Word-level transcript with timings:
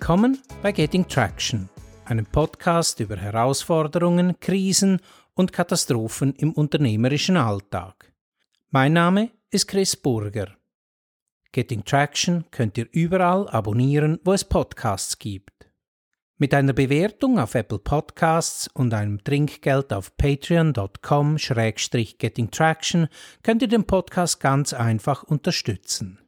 Willkommen 0.00 0.40
bei 0.62 0.72
Getting 0.72 1.06
Traction, 1.06 1.68
einem 2.06 2.24
Podcast 2.24 3.00
über 3.00 3.16
Herausforderungen, 3.16 4.40
Krisen 4.40 4.98
und 5.34 5.52
Katastrophen 5.52 6.34
im 6.36 6.54
unternehmerischen 6.54 7.36
Alltag. 7.36 8.10
Mein 8.70 8.94
Name 8.94 9.28
ist 9.50 9.68
Chris 9.68 9.94
Burger. 9.94 10.56
Getting 11.52 11.84
Traction 11.84 12.46
könnt 12.50 12.78
ihr 12.78 12.88
überall 12.92 13.46
abonnieren, 13.50 14.18
wo 14.24 14.32
es 14.32 14.42
Podcasts 14.42 15.18
gibt. 15.18 15.70
Mit 16.38 16.54
einer 16.54 16.72
Bewertung 16.72 17.38
auf 17.38 17.54
Apple 17.54 17.80
Podcasts 17.80 18.68
und 18.68 18.94
einem 18.94 19.22
Trinkgeld 19.22 19.92
auf 19.92 20.16
patreon.com-gettingtraction 20.16 23.08
könnt 23.42 23.60
ihr 23.60 23.68
den 23.68 23.84
Podcast 23.84 24.40
ganz 24.40 24.72
einfach 24.72 25.24
unterstützen. 25.24 26.20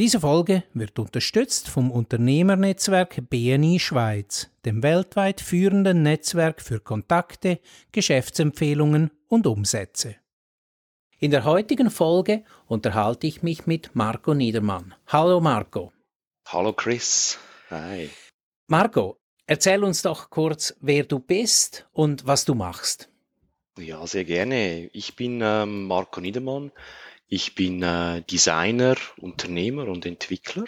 Diese 0.00 0.20
Folge 0.20 0.62
wird 0.72 0.98
unterstützt 0.98 1.68
vom 1.68 1.90
Unternehmernetzwerk 1.90 3.28
BNI 3.28 3.78
Schweiz, 3.78 4.48
dem 4.64 4.82
weltweit 4.82 5.42
führenden 5.42 6.02
Netzwerk 6.02 6.62
für 6.62 6.80
Kontakte, 6.80 7.60
Geschäftsempfehlungen 7.92 9.10
und 9.28 9.46
Umsätze. 9.46 10.16
In 11.18 11.30
der 11.30 11.44
heutigen 11.44 11.90
Folge 11.90 12.44
unterhalte 12.66 13.26
ich 13.26 13.42
mich 13.42 13.66
mit 13.66 13.94
Marco 13.94 14.32
Niedermann. 14.32 14.94
Hallo 15.06 15.38
Marco. 15.38 15.92
Hallo 16.46 16.72
Chris. 16.72 17.38
Hi. 17.68 18.08
Marco, 18.68 19.18
erzähl 19.44 19.84
uns 19.84 20.00
doch 20.00 20.30
kurz, 20.30 20.74
wer 20.80 21.04
du 21.04 21.18
bist 21.18 21.86
und 21.92 22.26
was 22.26 22.46
du 22.46 22.54
machst. 22.54 23.10
Ja, 23.78 24.06
sehr 24.06 24.24
gerne. 24.24 24.86
Ich 24.94 25.14
bin 25.14 25.42
ähm, 25.42 25.86
Marco 25.86 26.22
Niedermann. 26.22 26.72
Ich 27.32 27.54
bin 27.54 27.80
äh, 27.84 28.22
Designer, 28.22 28.96
Unternehmer 29.16 29.86
und 29.86 30.04
Entwickler. 30.04 30.64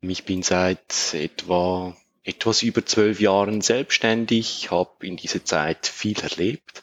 Ich 0.00 0.24
bin 0.24 0.42
seit 0.42 1.12
etwa 1.12 1.94
etwas 2.24 2.62
über 2.62 2.86
zwölf 2.86 3.20
Jahren 3.20 3.60
selbstständig, 3.60 4.70
habe 4.70 5.06
in 5.06 5.18
dieser 5.18 5.44
Zeit 5.44 5.86
viel 5.86 6.18
erlebt, 6.18 6.82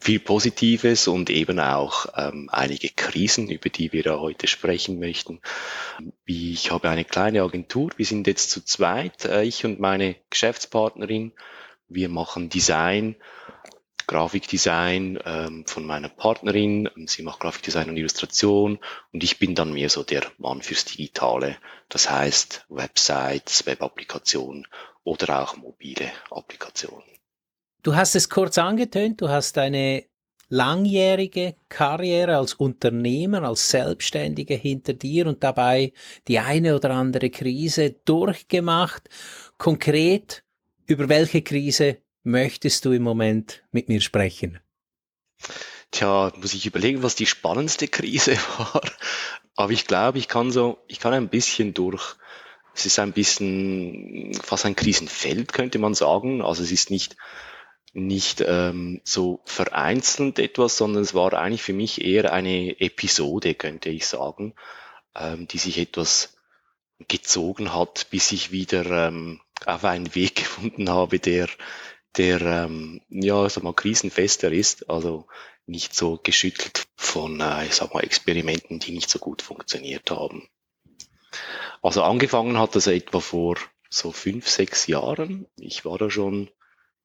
viel 0.00 0.18
Positives 0.18 1.06
und 1.06 1.30
eben 1.30 1.60
auch 1.60 2.06
ähm, 2.16 2.48
einige 2.50 2.88
Krisen, 2.88 3.48
über 3.48 3.68
die 3.68 3.92
wir 3.92 4.18
heute 4.18 4.48
sprechen 4.48 4.98
möchten. 4.98 5.40
Ich 6.24 6.72
habe 6.72 6.88
eine 6.88 7.04
kleine 7.04 7.42
Agentur, 7.42 7.92
wir 7.96 8.06
sind 8.06 8.26
jetzt 8.26 8.50
zu 8.50 8.64
zweit, 8.64 9.24
äh, 9.24 9.44
ich 9.44 9.64
und 9.64 9.78
meine 9.78 10.16
Geschäftspartnerin. 10.30 11.30
Wir 11.86 12.08
machen 12.08 12.48
Design, 12.48 13.14
Grafikdesign 14.10 15.20
ähm, 15.24 15.64
von 15.68 15.86
meiner 15.86 16.08
Partnerin. 16.08 16.88
Sie 17.06 17.22
macht 17.22 17.38
Grafikdesign 17.38 17.90
und 17.90 17.96
Illustration 17.96 18.80
und 19.12 19.22
ich 19.22 19.38
bin 19.38 19.54
dann 19.54 19.72
mehr 19.72 19.88
so 19.88 20.02
der 20.02 20.22
Mann 20.38 20.62
fürs 20.62 20.84
Digitale. 20.84 21.56
Das 21.88 22.10
heißt 22.10 22.66
Websites, 22.70 23.66
Webapplikationen 23.66 24.66
oder 25.04 25.40
auch 25.40 25.56
mobile 25.56 26.10
Applikationen. 26.28 27.04
Du 27.84 27.94
hast 27.94 28.16
es 28.16 28.28
kurz 28.28 28.58
angetönt, 28.58 29.20
du 29.20 29.28
hast 29.28 29.56
eine 29.58 30.06
langjährige 30.48 31.54
Karriere 31.68 32.36
als 32.36 32.54
Unternehmer, 32.54 33.44
als 33.44 33.70
Selbstständiger 33.70 34.56
hinter 34.56 34.92
dir 34.92 35.28
und 35.28 35.44
dabei 35.44 35.92
die 36.26 36.40
eine 36.40 36.74
oder 36.74 36.90
andere 36.90 37.30
Krise 37.30 37.94
durchgemacht. 38.04 39.08
Konkret, 39.56 40.42
über 40.86 41.08
welche 41.08 41.42
Krise 41.42 41.98
möchtest 42.22 42.84
du 42.84 42.92
im 42.92 43.02
Moment 43.02 43.62
mit 43.72 43.88
mir 43.88 44.00
sprechen? 44.00 44.60
Tja, 45.90 46.32
muss 46.36 46.54
ich 46.54 46.66
überlegen, 46.66 47.02
was 47.02 47.14
die 47.16 47.26
spannendste 47.26 47.88
Krise 47.88 48.36
war. 48.58 48.82
Aber 49.56 49.72
ich 49.72 49.86
glaube, 49.86 50.18
ich 50.18 50.28
kann 50.28 50.50
so, 50.50 50.78
ich 50.86 51.00
kann 51.00 51.12
ein 51.12 51.28
bisschen 51.28 51.74
durch, 51.74 52.16
es 52.74 52.86
ist 52.86 52.98
ein 52.98 53.12
bisschen 53.12 54.32
fast 54.34 54.64
ein 54.64 54.76
Krisenfeld, 54.76 55.52
könnte 55.52 55.78
man 55.78 55.94
sagen. 55.94 56.42
Also 56.42 56.62
es 56.62 56.70
ist 56.70 56.90
nicht 56.90 57.16
nicht 57.92 58.42
ähm, 58.46 59.00
so 59.04 59.40
vereinzelt 59.44 60.38
etwas, 60.38 60.76
sondern 60.76 61.02
es 61.02 61.14
war 61.14 61.32
eigentlich 61.34 61.62
für 61.62 61.72
mich 61.72 62.04
eher 62.04 62.32
eine 62.32 62.80
Episode, 62.80 63.54
könnte 63.54 63.88
ich 63.88 64.06
sagen, 64.06 64.54
ähm, 65.16 65.48
die 65.48 65.58
sich 65.58 65.78
etwas 65.78 66.36
gezogen 67.08 67.74
hat, 67.74 68.06
bis 68.10 68.30
ich 68.32 68.52
wieder 68.52 69.08
ähm, 69.08 69.40
auf 69.66 69.84
einen 69.84 70.14
Weg 70.14 70.36
gefunden 70.36 70.88
habe, 70.88 71.18
der, 71.18 71.48
der 72.16 72.40
ähm, 72.40 73.02
ja, 73.08 73.48
sag 73.48 73.62
mal, 73.62 73.74
krisenfester 73.74 74.50
ist, 74.52 74.90
also 74.90 75.26
nicht 75.66 75.94
so 75.94 76.18
geschüttelt 76.22 76.86
von, 76.96 77.40
äh, 77.40 77.66
ich 77.66 77.74
sag 77.74 77.94
mal, 77.94 78.02
Experimenten, 78.02 78.80
die 78.80 78.92
nicht 78.92 79.10
so 79.10 79.18
gut 79.18 79.42
funktioniert 79.42 80.10
haben. 80.10 80.48
Also 81.82 82.02
angefangen 82.02 82.58
hat 82.58 82.74
das 82.74 82.86
etwa 82.86 83.20
vor 83.20 83.56
so 83.88 84.12
fünf, 84.12 84.48
sechs 84.48 84.86
Jahren. 84.86 85.46
Ich 85.56 85.84
war 85.84 85.98
da 85.98 86.10
schon 86.10 86.50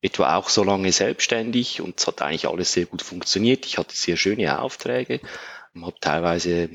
etwa 0.01 0.35
auch 0.35 0.49
so 0.49 0.63
lange 0.63 0.91
selbstständig 0.91 1.81
und 1.81 1.99
es 1.99 2.07
hat 2.07 2.21
eigentlich 2.21 2.47
alles 2.47 2.73
sehr 2.73 2.85
gut 2.85 3.01
funktioniert. 3.01 3.65
Ich 3.65 3.77
hatte 3.77 3.95
sehr 3.95 4.17
schöne 4.17 4.61
Aufträge, 4.61 5.19
habe 5.75 5.99
teilweise 5.99 6.69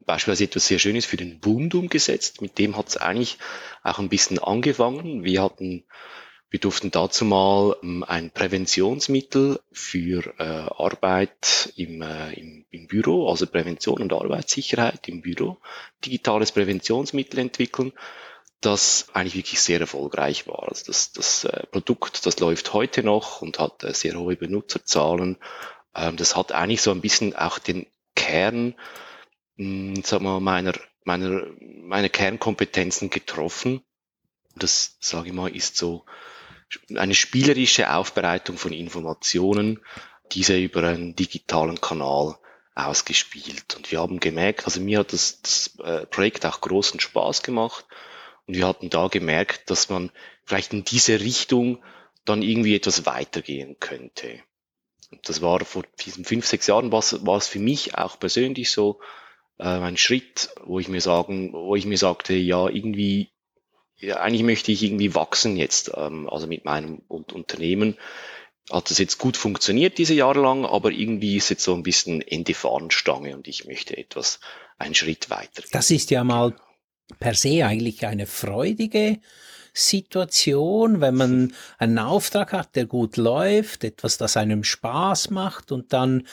beispielsweise 0.00 0.44
etwas 0.44 0.66
sehr 0.66 0.78
Schönes 0.78 1.06
für 1.06 1.16
den 1.16 1.40
Bund 1.40 1.74
umgesetzt. 1.74 2.42
Mit 2.42 2.58
dem 2.58 2.76
hat 2.76 2.88
es 2.88 2.96
eigentlich 2.96 3.38
auch 3.82 3.98
ein 3.98 4.08
bisschen 4.08 4.38
angefangen. 4.38 5.24
Wir 5.24 5.42
hatten, 5.42 5.84
wir 6.50 6.60
durften 6.60 6.90
dazu 6.90 7.24
mal 7.24 7.76
ähm, 7.82 8.04
ein 8.04 8.30
Präventionsmittel 8.30 9.60
für 9.72 10.34
äh, 10.38 10.42
Arbeit 10.42 11.72
im, 11.76 12.02
äh, 12.02 12.32
im, 12.34 12.64
im 12.70 12.86
Büro, 12.86 13.28
also 13.28 13.46
Prävention 13.46 14.02
und 14.02 14.12
Arbeitssicherheit 14.12 15.08
im 15.08 15.20
Büro, 15.20 15.58
digitales 16.04 16.52
Präventionsmittel 16.52 17.40
entwickeln 17.40 17.92
das 18.64 19.08
eigentlich 19.12 19.34
wirklich 19.34 19.60
sehr 19.60 19.80
erfolgreich 19.80 20.46
war. 20.46 20.68
Also 20.68 20.86
das, 20.86 21.12
das 21.12 21.44
äh, 21.44 21.66
Produkt, 21.66 22.24
das 22.26 22.40
läuft 22.40 22.72
heute 22.72 23.02
noch 23.02 23.42
und 23.42 23.58
hat 23.58 23.84
äh, 23.84 23.92
sehr 23.92 24.14
hohe 24.14 24.36
Benutzerzahlen. 24.36 25.36
Ähm, 25.94 26.16
das 26.16 26.36
hat 26.36 26.52
eigentlich 26.52 26.82
so 26.82 26.90
ein 26.90 27.00
bisschen 27.00 27.36
auch 27.36 27.58
den 27.58 27.86
Kern, 28.16 28.74
mh, 29.56 29.96
hm, 29.96 30.02
sagen 30.02 30.24
wir, 30.24 30.40
meiner, 30.40 30.72
meiner, 31.04 31.46
meiner 31.60 32.08
Kernkompetenzen 32.08 33.10
getroffen. 33.10 33.82
Das, 34.56 34.96
sage 35.00 35.28
ich 35.28 35.34
mal, 35.34 35.54
ist 35.54 35.76
so 35.76 36.04
eine 36.94 37.14
spielerische 37.14 37.92
Aufbereitung 37.94 38.56
von 38.56 38.72
Informationen, 38.72 39.80
diese 40.32 40.58
über 40.58 40.82
einen 40.84 41.14
digitalen 41.16 41.80
Kanal 41.80 42.36
ausgespielt. 42.74 43.76
Und 43.76 43.90
wir 43.92 44.00
haben 44.00 44.20
gemerkt, 44.20 44.64
also 44.64 44.80
mir 44.80 45.00
hat 45.00 45.12
das, 45.12 45.40
das 45.42 45.78
äh, 45.84 46.06
Projekt 46.06 46.44
auch 46.46 46.60
großen 46.60 47.00
Spaß 47.00 47.42
gemacht. 47.42 47.84
Und 48.46 48.56
wir 48.56 48.66
hatten 48.66 48.90
da 48.90 49.08
gemerkt, 49.08 49.70
dass 49.70 49.88
man 49.88 50.10
vielleicht 50.44 50.72
in 50.72 50.84
diese 50.84 51.20
Richtung 51.20 51.82
dann 52.24 52.42
irgendwie 52.42 52.74
etwas 52.74 53.06
weitergehen 53.06 53.76
könnte. 53.78 54.40
Und 55.10 55.28
das 55.28 55.42
war 55.42 55.64
vor 55.64 55.84
diesen 56.04 56.24
fünf, 56.24 56.46
sechs 56.46 56.66
Jahren, 56.66 56.90
was, 56.90 57.24
war 57.24 57.36
es 57.36 57.46
für 57.46 57.58
mich 57.58 57.96
auch 57.96 58.18
persönlich 58.18 58.70
so 58.70 59.00
äh, 59.58 59.64
ein 59.64 59.96
Schritt, 59.96 60.50
wo 60.64 60.78
ich 60.80 60.88
mir 60.88 61.00
sagen, 61.00 61.52
wo 61.52 61.76
ich 61.76 61.86
mir 61.86 61.98
sagte, 61.98 62.34
ja, 62.34 62.68
irgendwie, 62.68 63.30
ja, 64.04 64.16
eigentlich 64.20 64.42
möchte 64.42 64.72
ich 64.72 64.82
irgendwie 64.82 65.14
wachsen 65.14 65.56
jetzt, 65.56 65.92
ähm, 65.96 66.28
also 66.28 66.46
mit 66.46 66.64
meinem 66.64 67.02
Unternehmen. 67.08 67.96
Hat 68.70 68.90
das 68.90 68.98
jetzt 68.98 69.18
gut 69.18 69.36
funktioniert 69.36 69.98
diese 69.98 70.14
Jahre 70.14 70.40
lang, 70.40 70.64
aber 70.64 70.90
irgendwie 70.90 71.36
ist 71.36 71.50
jetzt 71.50 71.64
so 71.64 71.74
ein 71.74 71.82
bisschen 71.82 72.22
Ende 72.22 72.54
Fahnenstange 72.54 73.36
und 73.36 73.46
ich 73.46 73.66
möchte 73.66 73.96
etwas 73.96 74.40
einen 74.78 74.94
Schritt 74.94 75.28
weiter. 75.28 75.62
Das 75.72 75.90
ist 75.90 76.10
ja 76.10 76.24
mal 76.24 76.54
per 77.18 77.34
se 77.34 77.66
eigentlich 77.66 78.06
eine 78.06 78.26
freudige 78.26 79.20
Situation, 79.74 81.00
wenn 81.00 81.14
man 81.14 81.52
einen 81.78 81.98
Auftrag 81.98 82.52
hat, 82.52 82.76
der 82.76 82.86
gut 82.86 83.16
läuft, 83.16 83.84
etwas, 83.84 84.16
das 84.16 84.36
einem 84.36 84.64
Spaß 84.64 85.30
macht 85.30 85.72
und 85.72 85.92
dann 85.92 86.26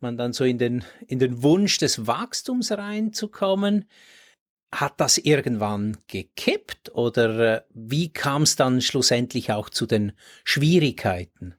man 0.00 0.16
dann 0.18 0.32
so 0.32 0.44
in 0.44 0.58
den, 0.58 0.84
in 1.06 1.18
den 1.18 1.42
Wunsch 1.42 1.78
des 1.78 2.06
Wachstums 2.06 2.70
reinzukommen. 2.72 3.88
Hat 4.74 5.00
das 5.00 5.18
irgendwann 5.18 5.98
gekippt 6.08 6.94
oder 6.94 7.38
äh, 7.38 7.62
wie 7.70 8.12
kam 8.12 8.42
es 8.42 8.56
dann 8.56 8.80
schlussendlich 8.80 9.52
auch 9.52 9.70
zu 9.70 9.86
den 9.86 10.12
Schwierigkeiten? 10.42 11.54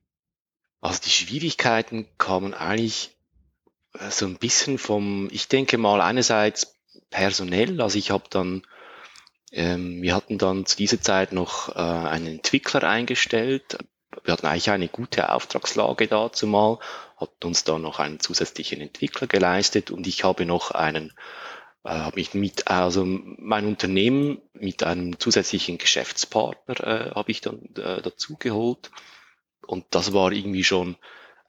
Also 0.81 0.99
die 1.05 1.11
Schwierigkeiten 1.11 2.07
kamen 2.17 2.53
eigentlich 2.53 3.15
äh, 3.93 4.11
so 4.11 4.25
ein 4.25 4.37
bisschen 4.37 4.77
vom, 4.77 5.29
ich 5.31 5.47
denke 5.47 5.77
mal 5.77 6.01
einerseits 6.01 6.75
personell. 7.09 7.79
Also 7.79 7.97
ich 7.97 8.11
habe 8.11 8.25
dann, 8.29 8.63
ähm, 9.51 10.01
wir 10.01 10.13
hatten 10.13 10.37
dann 10.37 10.65
zu 10.65 10.75
dieser 10.75 10.99
Zeit 10.99 11.31
noch 11.31 11.73
äh, 11.75 11.79
einen 11.79 12.27
Entwickler 12.27 12.83
eingestellt. 12.83 13.77
Wir 14.25 14.33
hatten 14.33 14.47
eigentlich 14.47 14.71
eine 14.71 14.89
gute 14.89 15.31
Auftragslage 15.31 16.07
dazu 16.07 16.47
mal, 16.47 16.79
hat 17.15 17.45
uns 17.45 17.63
dann 17.63 17.81
noch 17.81 17.99
einen 17.99 18.19
zusätzlichen 18.19 18.81
Entwickler 18.81 19.27
geleistet 19.27 19.89
und 19.89 20.05
ich 20.05 20.25
habe 20.25 20.45
noch 20.45 20.71
einen 20.71 21.13
habe 21.89 22.19
mich 22.19 22.33
mit, 22.33 22.67
also 22.67 23.05
mein 23.05 23.65
Unternehmen 23.65 24.41
mit 24.53 24.83
einem 24.83 25.19
zusätzlichen 25.19 25.77
Geschäftspartner 25.77 26.79
äh, 26.79 27.11
habe 27.11 27.31
ich 27.31 27.41
dann 27.41 27.61
äh, 27.75 28.01
dazu 28.01 28.37
geholt. 28.37 28.91
Und 29.65 29.85
das 29.91 30.13
war 30.13 30.31
irgendwie 30.31 30.63
schon, 30.63 30.95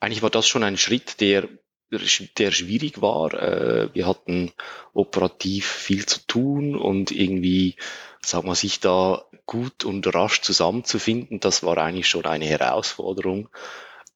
eigentlich 0.01 0.23
war 0.23 0.31
das 0.31 0.47
schon 0.47 0.63
ein 0.63 0.77
Schritt, 0.77 1.21
der 1.21 1.49
der 1.91 2.51
schwierig 2.51 3.01
war. 3.01 3.33
Äh, 3.35 3.95
wir 3.95 4.07
hatten 4.07 4.53
operativ 4.93 5.67
viel 5.67 6.07
zu 6.07 6.21
tun 6.27 6.77
und 6.77 7.11
irgendwie, 7.11 7.77
sag 8.21 8.45
mal, 8.45 8.55
sich 8.55 8.81
da 8.81 9.25
gut 9.47 9.85
und 9.85 10.13
rasch 10.13 10.41
zusammenzufinden, 10.41 11.41
das 11.41 11.63
war 11.63 11.79
eigentlich 11.79 12.09
schon 12.09 12.27
eine 12.27 12.47
Herausforderung, 12.47 13.49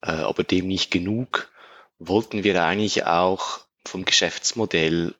äh, 0.01 0.11
aber 0.11 0.43
dem 0.43 0.67
nicht 0.67 0.91
genug. 0.91 1.49
Wollten 1.99 2.43
wir 2.43 2.61
eigentlich 2.63 3.05
auch 3.05 3.59
vom 3.85 4.05
Geschäftsmodell, 4.05 5.15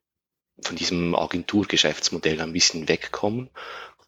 von 0.61 0.75
diesem 0.75 1.15
Agenturgeschäftsmodell 1.15 2.41
ein 2.41 2.53
bisschen 2.53 2.87
wegkommen, 2.87 3.49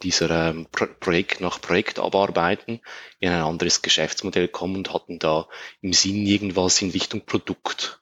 dieser 0.04 0.30
ähm, 0.50 0.68
Pro 0.72 0.86
Projekt 1.00 1.40
nach 1.42 1.62
Projekt 1.62 2.00
abarbeiten, 2.00 2.82
in 3.20 3.30
ein 3.30 3.42
anderes 3.42 3.82
Geschäftsmodell 3.82 4.48
kommen 4.48 4.78
und 4.78 4.94
hatten 4.94 5.20
da 5.20 5.48
im 5.82 5.94
Sinn 5.94 6.26
irgendwas 6.26 6.82
in 6.82 6.92
Richtung 6.92 7.26
Produkt 7.26 8.02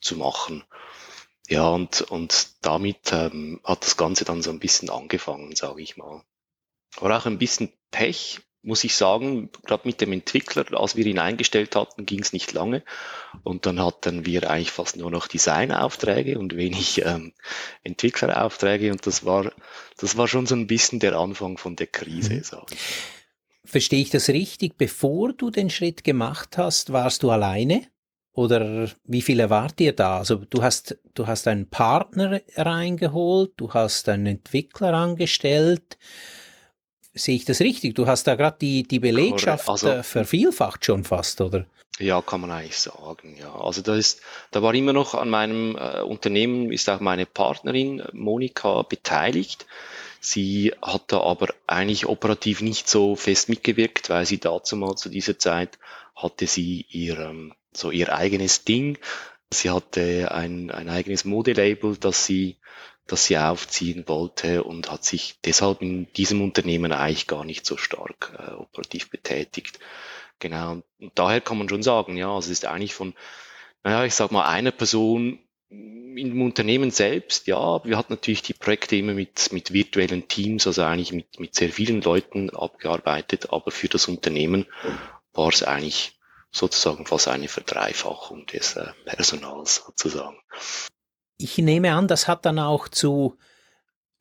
zu 0.00 0.16
machen. 0.16 0.64
Ja, 1.48 1.68
und, 1.68 2.02
und 2.02 2.48
damit 2.62 3.12
ähm, 3.12 3.60
hat 3.62 3.84
das 3.84 3.96
Ganze 3.96 4.24
dann 4.24 4.42
so 4.42 4.50
ein 4.50 4.58
bisschen 4.58 4.90
angefangen, 4.90 5.54
sage 5.54 5.80
ich 5.80 5.96
mal. 5.96 6.22
War 6.98 7.16
auch 7.16 7.26
ein 7.26 7.38
bisschen 7.38 7.72
Pech, 7.90 8.40
muss 8.66 8.84
ich 8.84 8.94
sagen, 8.94 9.48
gerade 9.64 9.86
mit 9.86 10.00
dem 10.00 10.12
Entwickler, 10.12 10.64
als 10.78 10.96
wir 10.96 11.06
ihn 11.06 11.18
eingestellt 11.18 11.76
hatten, 11.76 12.04
ging 12.04 12.20
es 12.20 12.32
nicht 12.32 12.52
lange. 12.52 12.82
Und 13.44 13.64
dann 13.64 13.82
hatten 13.82 14.26
wir 14.26 14.50
eigentlich 14.50 14.72
fast 14.72 14.96
nur 14.96 15.10
noch 15.10 15.28
Designaufträge 15.28 16.38
und 16.38 16.56
wenig 16.56 17.04
ähm, 17.04 17.32
Entwickleraufträge. 17.84 18.90
Und 18.90 19.06
das 19.06 19.24
war, 19.24 19.52
das 19.98 20.16
war 20.16 20.26
schon 20.28 20.46
so 20.46 20.54
ein 20.54 20.66
bisschen 20.66 20.98
der 20.98 21.16
Anfang 21.16 21.58
von 21.58 21.76
der 21.76 21.86
Krise, 21.86 22.34
mhm. 22.34 22.40
ich. 22.40 22.76
Verstehe 23.64 24.02
ich 24.02 24.10
das 24.10 24.28
richtig? 24.28 24.76
Bevor 24.76 25.32
du 25.32 25.50
den 25.50 25.70
Schritt 25.70 26.04
gemacht 26.04 26.58
hast, 26.58 26.92
warst 26.92 27.22
du 27.22 27.30
alleine? 27.30 27.82
Oder 28.32 28.90
wie 29.04 29.22
viele 29.22 29.48
wart 29.48 29.80
ihr 29.80 29.94
da? 29.94 30.18
Also 30.18 30.36
du 30.36 30.62
hast, 30.62 30.98
du 31.14 31.26
hast 31.26 31.48
einen 31.48 31.70
Partner 31.70 32.42
reingeholt, 32.54 33.52
du 33.56 33.72
hast 33.72 34.08
einen 34.08 34.26
Entwickler 34.26 34.92
angestellt. 34.92 35.98
Sehe 37.16 37.36
ich 37.36 37.44
das 37.44 37.60
richtig? 37.60 37.94
Du 37.94 38.06
hast 38.06 38.26
da 38.26 38.34
gerade 38.34 38.58
die, 38.60 38.82
die 38.82 39.00
Belegschaft 39.00 39.68
also, 39.68 39.88
äh, 39.88 40.02
vervielfacht 40.02 40.84
schon 40.84 41.02
fast, 41.02 41.40
oder? 41.40 41.66
Ja, 41.98 42.20
kann 42.20 42.42
man 42.42 42.50
eigentlich 42.50 42.78
sagen, 42.78 43.36
ja. 43.40 43.54
Also 43.54 43.80
da 43.80 43.94
ist, 43.94 44.20
da 44.50 44.62
war 44.62 44.74
immer 44.74 44.92
noch 44.92 45.14
an 45.14 45.30
meinem 45.30 45.76
äh, 45.76 46.02
Unternehmen, 46.02 46.70
ist 46.70 46.90
auch 46.90 47.00
meine 47.00 47.24
Partnerin 47.24 48.02
Monika 48.12 48.82
beteiligt. 48.82 49.66
Sie 50.20 50.74
hat 50.82 51.04
da 51.08 51.20
aber 51.20 51.48
eigentlich 51.66 52.06
operativ 52.06 52.60
nicht 52.60 52.88
so 52.88 53.16
fest 53.16 53.48
mitgewirkt, 53.48 54.10
weil 54.10 54.26
sie 54.26 54.38
dazu 54.38 54.76
mal 54.76 54.96
zu 54.96 55.08
dieser 55.08 55.38
Zeit 55.38 55.78
hatte 56.14 56.46
sie 56.46 56.84
ihr 56.90 57.18
ähm, 57.18 57.54
so 57.72 57.90
ihr 57.90 58.14
eigenes 58.14 58.64
Ding. 58.64 58.98
Sie 59.50 59.70
hatte 59.70 60.32
ein, 60.32 60.70
ein 60.70 60.88
eigenes 60.88 61.24
Modelabel, 61.24 61.96
das 61.96 62.26
sie, 62.26 62.56
das 63.06 63.26
sie 63.26 63.38
aufziehen 63.38 64.04
wollte 64.06 64.64
und 64.64 64.90
hat 64.90 65.04
sich 65.04 65.36
deshalb 65.44 65.82
in 65.82 66.12
diesem 66.14 66.42
Unternehmen 66.42 66.92
eigentlich 66.92 67.26
gar 67.26 67.44
nicht 67.44 67.64
so 67.64 67.76
stark 67.76 68.32
äh, 68.38 68.52
operativ 68.52 69.10
betätigt. 69.10 69.78
Genau. 70.38 70.82
Und 71.00 71.12
daher 71.14 71.40
kann 71.40 71.58
man 71.58 71.68
schon 71.68 71.82
sagen, 71.82 72.16
ja, 72.16 72.28
also 72.28 72.46
es 72.46 72.58
ist 72.58 72.66
eigentlich 72.66 72.94
von, 72.94 73.14
naja, 73.84 74.04
ich 74.04 74.14
sag 74.14 74.32
mal, 74.32 74.46
einer 74.46 74.72
Person 74.72 75.38
im 75.68 76.42
Unternehmen 76.42 76.90
selbst, 76.90 77.46
ja, 77.46 77.84
wir 77.84 77.98
hatten 77.98 78.12
natürlich 78.12 78.42
die 78.42 78.54
Projekte 78.54 78.96
immer 78.96 79.14
mit, 79.14 79.52
mit 79.52 79.72
virtuellen 79.72 80.28
Teams, 80.28 80.66
also 80.66 80.82
eigentlich 80.82 81.12
mit, 81.12 81.40
mit 81.40 81.54
sehr 81.54 81.70
vielen 81.70 82.00
Leuten 82.02 82.50
abgearbeitet, 82.50 83.52
aber 83.52 83.70
für 83.70 83.88
das 83.88 84.08
Unternehmen 84.08 84.66
war 85.32 85.48
es 85.48 85.62
eigentlich 85.62 86.18
sozusagen 86.52 87.06
fast 87.06 87.28
eine 87.28 87.48
Verdreifachung 87.48 88.46
des 88.46 88.76
äh, 88.76 88.86
Personals 89.04 89.84
sozusagen. 89.86 90.38
Ich 91.38 91.58
nehme 91.58 91.92
an, 91.92 92.08
das 92.08 92.28
hat 92.28 92.46
dann 92.46 92.58
auch 92.58 92.88
zu 92.88 93.36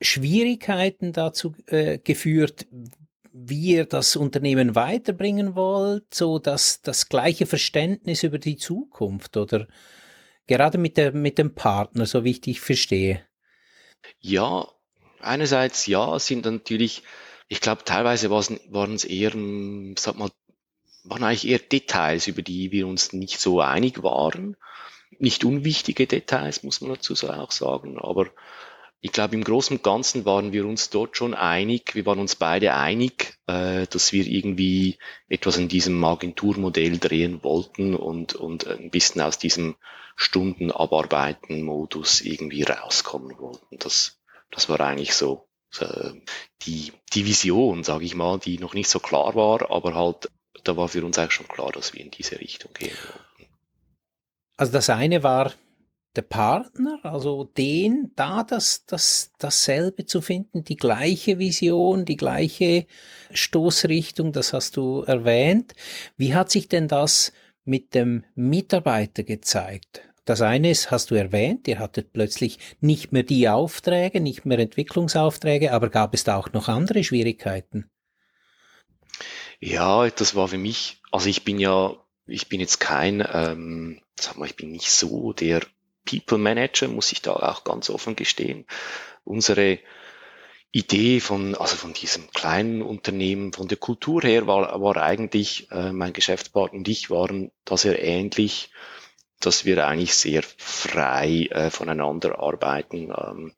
Schwierigkeiten 0.01 1.13
dazu 1.13 1.55
äh, 1.67 1.97
geführt, 1.99 2.67
wie 3.31 3.73
ihr 3.73 3.85
das 3.85 4.15
Unternehmen 4.15 4.75
weiterbringen 4.75 5.55
wollt, 5.55 6.13
so 6.13 6.39
dass 6.39 6.81
das 6.81 7.09
gleiche 7.09 7.45
Verständnis 7.45 8.23
über 8.23 8.39
die 8.39 8.57
Zukunft 8.57 9.35
oder 9.35 9.67
gerade 10.47 10.77
mit, 10.77 10.97
der, 10.97 11.11
mit 11.11 11.37
dem 11.37 11.53
Partner, 11.53 12.05
so 12.05 12.23
wie 12.23 12.31
ich 12.31 12.41
dich 12.41 12.61
verstehe. 12.61 13.25
Ja, 14.19 14.67
einerseits 15.19 15.85
ja, 15.87 16.17
sind 16.19 16.45
natürlich, 16.45 17.03
ich 17.47 17.59
glaube, 17.59 17.83
teilweise 17.83 18.29
waren 18.29 18.93
es 18.93 19.03
eher, 19.03 19.31
sag 19.97 20.15
mal, 20.15 20.29
waren 21.03 21.23
eigentlich 21.23 21.47
eher 21.47 21.59
Details, 21.59 22.27
über 22.27 22.41
die 22.41 22.71
wir 22.71 22.87
uns 22.87 23.13
nicht 23.13 23.39
so 23.39 23.59
einig 23.59 24.01
waren. 24.01 24.55
Nicht 25.19 25.45
unwichtige 25.45 26.07
Details, 26.07 26.63
muss 26.63 26.81
man 26.81 26.89
dazu 26.91 27.13
auch 27.29 27.51
sagen, 27.51 27.99
aber 27.99 28.27
ich 29.01 29.11
glaube, 29.11 29.35
im 29.35 29.43
Großen 29.43 29.77
und 29.77 29.83
Ganzen 29.83 30.25
waren 30.25 30.51
wir 30.51 30.65
uns 30.65 30.89
dort 30.89 31.15
schon 31.15 31.35
einig. 31.35 31.93
Wir 31.93 32.07
waren 32.07 32.17
uns 32.17 32.35
beide 32.35 32.73
einig, 32.73 33.37
äh, 33.45 33.85
dass 33.85 34.13
wir 34.13 34.25
irgendwie 34.25 34.97
etwas 35.27 35.57
in 35.57 35.67
diesem 35.67 36.03
Agenturmodell 36.03 36.97
drehen 36.97 37.43
wollten 37.43 37.95
und, 37.95 38.33
und 38.33 38.65
ein 38.65 38.89
bisschen 38.89 39.21
aus 39.21 39.37
diesem 39.37 39.75
Stundenabarbeiten-Modus 40.15 42.21
irgendwie 42.21 42.63
rauskommen 42.63 43.37
wollten. 43.37 43.77
Das, 43.77 44.19
das 44.49 44.69
war 44.69 44.79
eigentlich 44.79 45.13
so 45.13 45.47
äh, 45.79 46.13
die, 46.63 46.91
die 47.13 47.27
Vision, 47.27 47.83
sage 47.83 48.05
ich 48.05 48.15
mal, 48.15 48.39
die 48.39 48.57
noch 48.57 48.73
nicht 48.73 48.89
so 48.89 48.99
klar 48.99 49.35
war, 49.35 49.69
aber 49.69 49.93
halt 49.93 50.31
da 50.63 50.77
war 50.77 50.87
für 50.87 51.05
uns 51.05 51.17
eigentlich 51.17 51.33
schon 51.33 51.47
klar, 51.47 51.71
dass 51.71 51.93
wir 51.93 52.01
in 52.01 52.11
diese 52.11 52.39
Richtung 52.39 52.73
gehen 52.73 52.89
wollten. 52.89 53.24
Also 54.57 54.71
das 54.71 54.89
eine 54.89 55.23
war 55.23 55.53
der 56.15 56.21
Partner, 56.21 56.99
also 57.03 57.43
den, 57.43 58.11
da 58.15 58.43
das, 58.43 58.85
das, 58.85 59.31
dasselbe 59.37 60.05
zu 60.05 60.21
finden, 60.21 60.63
die 60.63 60.77
gleiche 60.77 61.39
Vision, 61.39 62.05
die 62.05 62.15
gleiche 62.15 62.85
Stoßrichtung, 63.31 64.31
das 64.31 64.53
hast 64.53 64.77
du 64.77 65.01
erwähnt. 65.01 65.73
Wie 66.15 66.33
hat 66.33 66.51
sich 66.51 66.69
denn 66.69 66.87
das 66.87 67.33
mit 67.65 67.93
dem 67.93 68.23
Mitarbeiter 68.35 69.23
gezeigt? 69.23 70.01
Das 70.23 70.41
eine 70.41 70.71
ist, 70.71 70.89
hast 70.89 71.11
du 71.11 71.15
erwähnt, 71.15 71.67
ihr 71.67 71.79
hattet 71.79 72.13
plötzlich 72.13 72.57
nicht 72.79 73.11
mehr 73.11 73.23
die 73.23 73.47
Aufträge, 73.47 74.21
nicht 74.21 74.45
mehr 74.45 74.57
Entwicklungsaufträge, 74.57 75.71
aber 75.71 75.89
gab 75.89 76.13
es 76.13 76.23
da 76.23 76.37
auch 76.37 76.51
noch 76.53 76.67
andere 76.67 77.03
Schwierigkeiten? 77.03 77.89
Ja, 79.59 80.09
das 80.09 80.33
war 80.33 80.47
für 80.47 80.57
mich, 80.57 81.01
also 81.11 81.29
ich 81.29 81.43
bin 81.43 81.59
ja, 81.59 81.95
ich 82.27 82.49
bin 82.49 82.59
jetzt 82.59 82.79
kein, 82.79 83.25
ähm, 83.31 84.01
sag 84.19 84.37
mal, 84.37 84.45
ich 84.45 84.55
bin 84.55 84.71
nicht 84.71 84.91
so 84.91 85.33
der 85.33 85.61
People 86.05 86.37
Manager, 86.37 86.87
muss 86.87 87.11
ich 87.11 87.21
da 87.21 87.33
auch 87.33 87.63
ganz 87.63 87.89
offen 87.89 88.15
gestehen. 88.15 88.65
Unsere 89.23 89.79
Idee 90.71 91.19
von, 91.19 91.55
also 91.55 91.77
von 91.77 91.93
diesem 91.93 92.29
kleinen 92.31 92.81
Unternehmen, 92.81 93.53
von 93.53 93.67
der 93.67 93.77
Kultur 93.77 94.21
her 94.21 94.45
war, 94.45 94.81
war 94.81 94.97
eigentlich, 94.97 95.71
äh, 95.71 95.91
mein 95.91 96.13
Geschäftspartner 96.13 96.79
und 96.79 96.87
ich 96.87 97.09
waren 97.09 97.51
da 97.63 97.77
sehr 97.77 98.03
ähnlich, 98.03 98.71
dass 99.39 99.65
wir 99.65 99.87
eigentlich 99.87 100.15
sehr 100.15 100.43
frei 100.43 101.47
äh, 101.51 101.69
voneinander 101.69 102.39
arbeiten. 102.39 103.13
Ähm, 103.17 103.53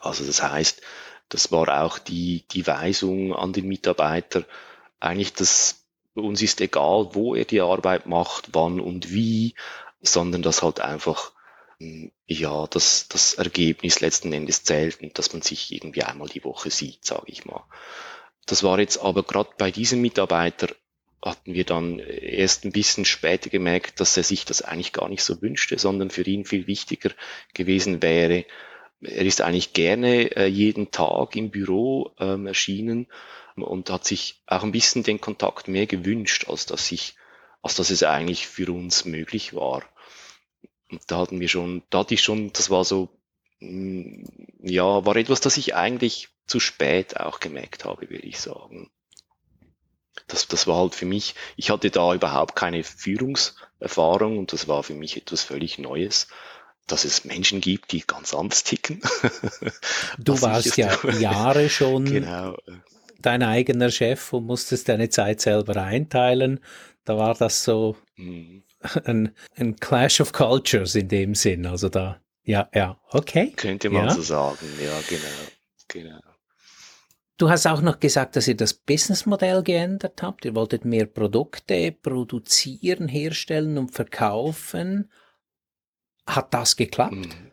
also 0.00 0.24
das 0.24 0.42
heißt, 0.42 0.82
das 1.28 1.50
war 1.52 1.82
auch 1.82 1.98
die, 1.98 2.44
die 2.50 2.66
Weisung 2.66 3.34
an 3.34 3.52
den 3.52 3.66
Mitarbeiter, 3.66 4.44
eigentlich 5.00 5.32
das, 5.32 5.81
uns 6.14 6.42
ist 6.42 6.60
egal, 6.60 7.10
wo 7.12 7.34
er 7.34 7.44
die 7.44 7.60
Arbeit 7.60 8.06
macht, 8.06 8.50
wann 8.52 8.80
und 8.80 9.12
wie, 9.12 9.54
sondern 10.00 10.42
dass 10.42 10.62
halt 10.62 10.80
einfach, 10.80 11.32
hm, 11.78 12.10
ja, 12.26 12.66
das, 12.66 13.08
das 13.08 13.34
Ergebnis 13.34 14.00
letzten 14.00 14.32
Endes 14.32 14.64
zählt 14.64 15.00
und 15.00 15.18
dass 15.18 15.32
man 15.32 15.42
sich 15.42 15.72
irgendwie 15.72 16.02
einmal 16.02 16.28
die 16.28 16.44
Woche 16.44 16.70
sieht, 16.70 17.04
sage 17.04 17.26
ich 17.26 17.44
mal. 17.44 17.64
Das 18.46 18.62
war 18.62 18.78
jetzt 18.78 18.98
aber 18.98 19.22
gerade 19.22 19.50
bei 19.56 19.70
diesem 19.70 20.00
Mitarbeiter 20.00 20.68
hatten 21.24 21.54
wir 21.54 21.64
dann 21.64 22.00
erst 22.00 22.64
ein 22.64 22.72
bisschen 22.72 23.04
später 23.04 23.48
gemerkt, 23.48 24.00
dass 24.00 24.16
er 24.16 24.24
sich 24.24 24.44
das 24.44 24.62
eigentlich 24.62 24.92
gar 24.92 25.08
nicht 25.08 25.22
so 25.22 25.40
wünschte, 25.40 25.78
sondern 25.78 26.10
für 26.10 26.22
ihn 26.22 26.44
viel 26.44 26.66
wichtiger 26.66 27.10
gewesen 27.54 28.02
wäre. 28.02 28.44
Er 29.00 29.24
ist 29.24 29.40
eigentlich 29.40 29.72
gerne 29.72 30.34
äh, 30.36 30.46
jeden 30.46 30.90
Tag 30.90 31.36
im 31.36 31.50
Büro 31.50 32.10
ähm, 32.18 32.48
erschienen 32.48 33.06
und 33.56 33.90
hat 33.90 34.04
sich 34.04 34.42
auch 34.46 34.62
ein 34.62 34.72
bisschen 34.72 35.02
den 35.02 35.20
Kontakt 35.20 35.68
mehr 35.68 35.86
gewünscht, 35.86 36.48
als 36.48 36.66
dass 36.66 36.90
ich, 36.92 37.16
als 37.62 37.74
dass 37.74 37.90
es 37.90 38.02
eigentlich 38.02 38.46
für 38.46 38.72
uns 38.72 39.04
möglich 39.04 39.54
war. 39.54 39.82
Und 40.90 41.02
da 41.06 41.18
hatten 41.18 41.40
wir 41.40 41.48
schon, 41.48 41.82
da 41.90 42.00
hatte 42.00 42.14
ich 42.14 42.22
schon, 42.22 42.52
das 42.52 42.70
war 42.70 42.84
so, 42.84 43.08
mm, 43.60 44.24
ja, 44.62 45.04
war 45.04 45.16
etwas, 45.16 45.40
das 45.40 45.56
ich 45.56 45.74
eigentlich 45.74 46.28
zu 46.46 46.60
spät 46.60 47.18
auch 47.18 47.40
gemerkt 47.40 47.84
habe, 47.84 48.10
würde 48.10 48.26
ich 48.26 48.40
sagen. 48.40 48.90
Das, 50.26 50.46
das 50.46 50.66
war 50.66 50.78
halt 50.78 50.94
für 50.94 51.06
mich, 51.06 51.34
ich 51.56 51.70
hatte 51.70 51.90
da 51.90 52.14
überhaupt 52.14 52.54
keine 52.54 52.84
Führungserfahrung 52.84 54.38
und 54.38 54.52
das 54.52 54.68
war 54.68 54.82
für 54.82 54.94
mich 54.94 55.16
etwas 55.16 55.42
völlig 55.42 55.78
Neues 55.78 56.28
dass 56.86 57.04
es 57.04 57.24
Menschen 57.24 57.60
gibt, 57.60 57.92
die 57.92 58.00
ganz 58.00 58.34
anders 58.34 58.64
ticken. 58.64 59.00
Du 60.18 60.40
warst 60.42 60.76
ja 60.76 60.98
Jahre 61.18 61.70
schon 61.70 62.04
genau 62.04 62.56
dein 63.22 63.42
eigener 63.42 63.90
Chef 63.90 64.32
und 64.32 64.46
musstest 64.46 64.88
deine 64.88 65.08
Zeit 65.08 65.40
selber 65.40 65.76
einteilen. 65.76 66.60
Da 67.04 67.16
war 67.16 67.34
das 67.34 67.64
so, 67.64 67.96
mhm. 68.16 68.62
ein, 69.04 69.34
ein 69.56 69.76
Clash 69.76 70.20
of 70.20 70.32
Cultures 70.32 70.94
in 70.94 71.08
dem 71.08 71.34
Sinn. 71.34 71.66
Also 71.66 71.88
da, 71.88 72.20
ja, 72.44 72.68
ja, 72.74 73.00
okay. 73.10 73.52
Könnte 73.56 73.90
man 73.90 74.06
ja. 74.06 74.14
so 74.14 74.22
sagen, 74.22 74.66
ja, 74.82 74.98
genau, 75.08 75.48
genau. 75.88 76.20
Du 77.38 77.50
hast 77.50 77.66
auch 77.66 77.80
noch 77.80 77.98
gesagt, 77.98 78.36
dass 78.36 78.46
ihr 78.46 78.56
das 78.56 78.72
Businessmodell 78.74 79.62
geändert 79.62 80.22
habt. 80.22 80.44
Ihr 80.44 80.54
wolltet 80.54 80.84
mehr 80.84 81.06
Produkte 81.06 81.90
produzieren, 81.90 83.08
herstellen 83.08 83.78
und 83.78 83.90
verkaufen. 83.90 85.10
Hat 86.26 86.54
das 86.54 86.76
geklappt? 86.76 87.12
Hm. 87.12 87.52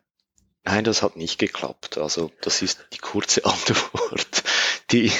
Nein, 0.63 0.83
das 0.83 1.01
hat 1.01 1.15
nicht 1.15 1.39
geklappt. 1.39 1.97
Also 1.97 2.31
das 2.41 2.61
ist 2.61 2.85
die 2.93 2.99
kurze 2.99 3.43
Antwort. 3.45 4.43
Die, 4.91 5.11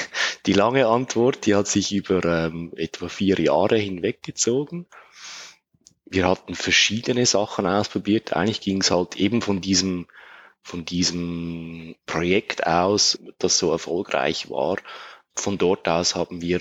die 0.46 0.52
lange 0.52 0.86
Antwort, 0.88 1.46
die 1.46 1.54
hat 1.54 1.68
sich 1.68 1.92
über 1.92 2.24
ähm, 2.24 2.72
etwa 2.76 3.08
vier 3.08 3.38
Jahre 3.38 3.76
hinweggezogen. 3.76 4.86
Wir 6.06 6.26
hatten 6.26 6.56
verschiedene 6.56 7.24
Sachen 7.24 7.66
ausprobiert. 7.66 8.32
Eigentlich 8.32 8.60
ging 8.60 8.80
es 8.80 8.90
halt 8.90 9.16
eben 9.16 9.42
von 9.42 9.60
diesem 9.60 10.06
von 10.62 10.84
diesem 10.84 11.96
Projekt 12.06 12.66
aus, 12.66 13.18
das 13.38 13.58
so 13.58 13.70
erfolgreich 13.72 14.50
war. 14.50 14.76
Von 15.34 15.58
dort 15.58 15.88
aus 15.88 16.14
haben 16.14 16.42
wir 16.42 16.60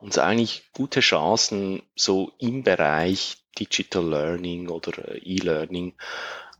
uns 0.00 0.18
eigentlich 0.18 0.64
gute 0.72 1.00
Chancen 1.00 1.82
so 1.94 2.32
im 2.38 2.62
Bereich 2.62 3.44
Digital 3.58 4.08
Learning 4.08 4.68
oder 4.68 5.24
E-Learning 5.24 5.94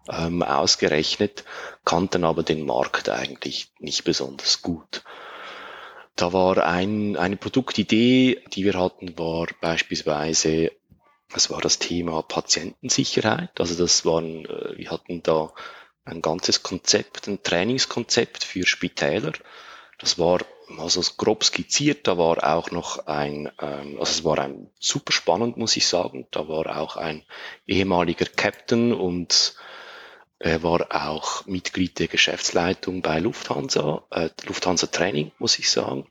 ähm, 0.09 0.43
ausgerechnet, 0.43 1.45
kannten 1.85 2.25
aber 2.25 2.43
den 2.43 2.65
Markt 2.65 3.09
eigentlich 3.09 3.73
nicht 3.79 4.05
besonders 4.05 4.63
gut. 4.63 5.03
Da 6.17 6.33
war 6.33 6.67
ein, 6.67 7.17
eine 7.17 7.37
Produktidee, 7.37 8.43
die 8.53 8.65
wir 8.65 8.79
hatten, 8.79 9.19
war 9.19 9.47
beispielsweise, 9.61 10.73
das 11.33 11.51
war 11.51 11.61
das 11.61 11.79
Thema 11.79 12.23
Patientensicherheit. 12.23 13.59
Also 13.59 13.75
das 13.75 14.05
waren, 14.05 14.45
äh, 14.45 14.77
wir 14.77 14.91
hatten 14.91 15.23
da 15.23 15.53
ein 16.05 16.21
ganzes 16.21 16.63
Konzept, 16.63 17.29
ein 17.29 17.43
Trainingskonzept 17.43 18.45
für 18.45 18.67
Spitäler. 18.67 19.33
Das 19.99 20.19
war 20.19 20.41
also 20.79 21.03
grob 21.17 21.45
skizziert, 21.45 22.07
da 22.07 22.19
war 22.19 22.55
auch 22.55 22.71
noch 22.71 23.07
ein, 23.07 23.51
ähm, 23.61 23.99
also 23.99 24.11
es 24.11 24.25
war 24.25 24.39
ein 24.39 24.71
super 24.79 25.13
spannend, 25.13 25.57
muss 25.57 25.77
ich 25.77 25.87
sagen. 25.87 26.27
Da 26.31 26.49
war 26.49 26.79
auch 26.79 26.97
ein 26.97 27.25
ehemaliger 27.67 28.27
Captain 28.27 28.93
und 28.93 29.55
er 30.43 30.65
war 30.65 30.89
auch 30.91 31.47
Mitglied 31.47 32.01
der 32.01 32.09
Geschäftsleitung 32.09 33.01
bei 33.01 33.21
Lufthansa, 33.21 34.03
äh, 34.11 34.29
Lufthansa 34.45 34.89
Training, 34.89 35.31
muss 35.39 35.57
ich 35.61 35.71
sagen. 35.71 36.09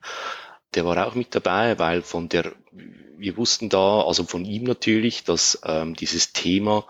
Der 0.74 0.86
war 0.86 1.06
auch 1.06 1.16
mit 1.16 1.36
dabei, 1.36 1.78
weil 1.80 2.02
von 2.02 2.30
der, 2.30 2.54
wir 2.72 3.36
wussten 3.36 3.68
da, 3.68 4.04
also 4.04 4.24
von 4.24 4.46
ihm 4.46 4.64
natürlich, 4.64 5.26
dass 5.26 5.60
ähm, 5.66 5.96
dieses 5.96 6.32
Thema 6.32 6.88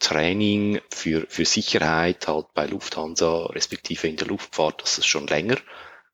Training 0.00 0.80
für, 0.90 1.26
für 1.28 1.44
Sicherheit 1.44 2.26
halt 2.26 2.46
bei 2.54 2.66
Lufthansa, 2.66 3.46
respektive 3.46 4.08
in 4.08 4.16
der 4.16 4.26
Luftfahrt, 4.26 4.82
dass 4.82 4.98
es 4.98 5.06
schon 5.06 5.28
länger 5.28 5.58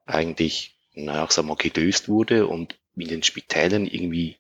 eigentlich, 0.05 0.77
naja, 0.93 1.27
sag 1.31 1.47
mal, 1.47 1.57
gelöst 1.57 2.11
wurde 2.11 2.47
und 2.49 2.79
in 2.97 3.09
den 3.09 3.23
Spitälern 3.23 3.87
irgendwie 3.87 4.37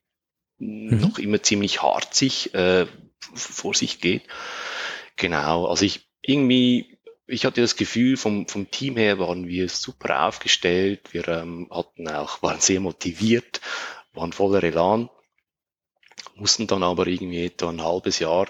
mhm. 0.58 1.00
noch 1.00 1.18
immer 1.18 1.42
ziemlich 1.42 1.80
hart 1.80 2.14
sich 2.14 2.52
äh, 2.52 2.86
vor 3.34 3.72
sich 3.72 4.02
geht. 4.02 4.24
Genau, 5.16 5.66
also 5.66 5.84
ich 5.84 6.08
irgendwie, 6.22 6.98
ich 7.26 7.44
hatte 7.44 7.60
das 7.60 7.76
Gefühl, 7.76 8.16
vom, 8.16 8.48
vom 8.48 8.70
Team 8.70 8.96
her 8.96 9.18
waren 9.18 9.46
wir 9.46 9.68
super 9.68 10.26
aufgestellt, 10.26 11.12
wir 11.12 11.28
ähm, 11.28 11.68
hatten 11.70 12.08
auch, 12.08 12.42
waren 12.42 12.60
sehr 12.60 12.80
motiviert, 12.80 13.60
waren 14.12 14.32
voller 14.32 14.62
Elan, 14.62 15.08
mussten 16.34 16.66
dann 16.66 16.82
aber 16.82 17.06
irgendwie 17.06 17.44
etwa 17.46 17.68
ein 17.70 17.82
halbes 17.82 18.18
Jahr 18.18 18.48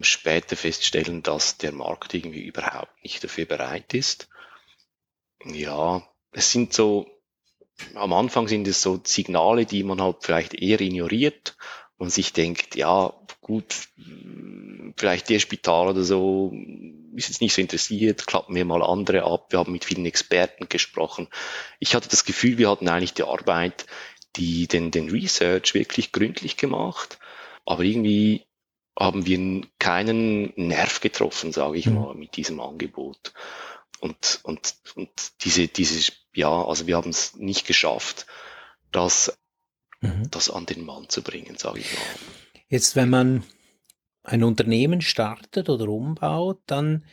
später 0.00 0.56
feststellen, 0.56 1.22
dass 1.22 1.58
der 1.58 1.72
Markt 1.72 2.14
irgendwie 2.14 2.42
überhaupt 2.44 3.02
nicht 3.04 3.22
dafür 3.22 3.46
bereit 3.46 3.94
ist. 3.94 4.28
Ja, 5.44 6.02
es 6.32 6.50
sind 6.52 6.72
so, 6.72 7.06
am 7.94 8.12
Anfang 8.12 8.48
sind 8.48 8.66
es 8.68 8.82
so 8.82 9.00
Signale, 9.04 9.66
die 9.66 9.82
man 9.84 10.00
halt 10.00 10.18
vielleicht 10.20 10.54
eher 10.54 10.80
ignoriert 10.80 11.56
und 11.96 12.10
sich 12.10 12.32
denkt, 12.32 12.76
ja, 12.76 13.12
gut, 13.40 13.88
vielleicht 14.96 15.28
der 15.28 15.38
Spital 15.38 15.88
oder 15.88 16.02
so 16.02 16.52
ist 17.14 17.28
jetzt 17.28 17.40
nicht 17.40 17.54
so 17.54 17.60
interessiert, 17.60 18.26
klappen 18.26 18.54
wir 18.54 18.64
mal 18.64 18.82
andere 18.82 19.24
ab. 19.24 19.46
Wir 19.50 19.58
haben 19.58 19.72
mit 19.72 19.84
vielen 19.84 20.06
Experten 20.06 20.68
gesprochen. 20.68 21.28
Ich 21.78 21.94
hatte 21.94 22.08
das 22.08 22.24
Gefühl, 22.24 22.58
wir 22.58 22.70
hatten 22.70 22.88
eigentlich 22.88 23.14
die 23.14 23.24
Arbeit, 23.24 23.86
die 24.36 24.66
den, 24.66 24.90
den 24.90 25.10
Research 25.10 25.74
wirklich 25.74 26.12
gründlich 26.12 26.56
gemacht, 26.56 27.18
aber 27.66 27.82
irgendwie 27.82 28.46
haben 28.98 29.26
wir 29.26 29.62
keinen 29.78 30.52
Nerv 30.56 31.00
getroffen, 31.00 31.52
sage 31.52 31.78
ich 31.78 31.86
mhm. 31.86 31.94
mal, 31.94 32.14
mit 32.14 32.36
diesem 32.36 32.60
Angebot. 32.60 33.32
Und, 34.00 34.40
und, 34.42 34.74
und 34.94 35.10
diese, 35.42 35.68
diese, 35.68 36.12
ja, 36.34 36.64
also 36.64 36.86
wir 36.86 36.96
haben 36.96 37.10
es 37.10 37.36
nicht 37.36 37.66
geschafft, 37.66 38.26
das, 38.90 39.38
mhm. 40.00 40.30
das 40.30 40.50
an 40.50 40.66
den 40.66 40.84
Mann 40.84 41.08
zu 41.08 41.22
bringen, 41.22 41.56
sage 41.56 41.80
ich 41.80 41.92
mal. 41.92 42.02
Jetzt, 42.68 42.96
wenn 42.96 43.10
man 43.10 43.44
ein 44.22 44.44
Unternehmen 44.44 45.00
startet 45.00 45.68
oder 45.68 45.88
umbaut, 45.88 46.60
dann 46.66 47.04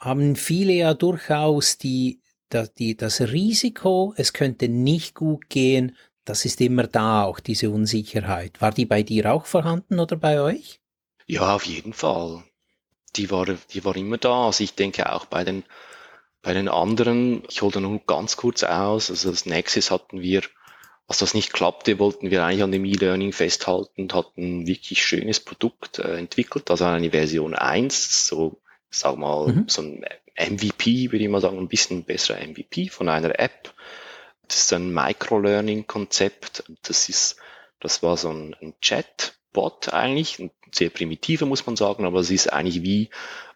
haben 0.00 0.36
viele 0.36 0.72
ja 0.72 0.94
durchaus 0.94 1.78
die, 1.78 2.20
die, 2.78 2.96
das 2.96 3.20
Risiko, 3.20 4.14
es 4.16 4.32
könnte 4.32 4.68
nicht 4.68 5.14
gut 5.14 5.48
gehen, 5.48 5.96
das 6.24 6.44
ist 6.44 6.60
immer 6.60 6.86
da, 6.86 7.24
auch 7.24 7.40
diese 7.40 7.70
Unsicherheit. 7.70 8.60
War 8.60 8.70
die 8.70 8.84
bei 8.84 9.02
dir 9.02 9.32
auch 9.32 9.46
vorhanden 9.46 9.98
oder 9.98 10.16
bei 10.16 10.40
euch? 10.40 10.80
Ja, 11.26 11.54
auf 11.54 11.64
jeden 11.64 11.94
Fall. 11.94 12.44
Die 13.16 13.30
war, 13.30 13.46
die 13.46 13.84
war 13.84 13.96
immer 13.96 14.18
da. 14.18 14.46
Also 14.46 14.62
ich 14.62 14.74
denke 14.74 15.10
auch 15.10 15.24
bei 15.24 15.44
den, 15.44 15.64
bei 16.42 16.52
den 16.52 16.68
anderen, 16.68 17.42
ich 17.48 17.62
hole 17.62 17.72
da 17.72 17.80
nur 17.80 18.00
ganz 18.06 18.36
kurz 18.36 18.62
aus, 18.62 19.10
also 19.10 19.30
das 19.30 19.46
Nexus 19.46 19.90
hatten 19.90 20.20
wir 20.20 20.42
als 21.08 21.18
das 21.18 21.32
nicht 21.32 21.54
klappte, 21.54 21.98
wollten 21.98 22.30
wir 22.30 22.44
eigentlich 22.44 22.62
an 22.62 22.70
dem 22.70 22.84
E-Learning 22.84 23.32
festhalten 23.32 24.02
und 24.02 24.14
hatten 24.14 24.60
ein 24.60 24.66
wirklich 24.66 25.04
schönes 25.04 25.40
Produkt 25.40 25.98
äh, 25.98 26.18
entwickelt, 26.18 26.70
also 26.70 26.84
eine 26.84 27.10
Version 27.10 27.54
1, 27.54 28.28
so, 28.28 28.60
sag 28.90 29.16
mal, 29.16 29.48
mhm. 29.48 29.64
so 29.68 29.82
ein 29.82 30.04
MVP, 30.38 31.10
würde 31.10 31.24
ich 31.24 31.30
mal 31.30 31.40
sagen, 31.40 31.58
ein 31.58 31.68
bisschen 31.68 32.04
besserer 32.04 32.46
MVP 32.46 32.90
von 32.90 33.08
einer 33.08 33.40
App. 33.40 33.72
Das 34.46 34.58
ist 34.58 34.72
ein 34.74 34.92
Micro-Learning-Konzept. 34.92 36.64
Das 36.82 37.08
ist, 37.08 37.36
das 37.80 38.02
war 38.02 38.18
so 38.18 38.28
ein, 38.28 38.54
ein 38.60 38.74
Chat-Bot 38.80 39.92
eigentlich, 39.92 40.38
ein 40.38 40.50
sehr 40.72 40.90
primitiver 40.90 41.46
muss 41.46 41.64
man 41.64 41.76
sagen, 41.76 42.04
aber 42.04 42.20
es 42.20 42.30
ist 42.30 42.52
eigentlich 42.52 42.82
wie, 42.82 43.08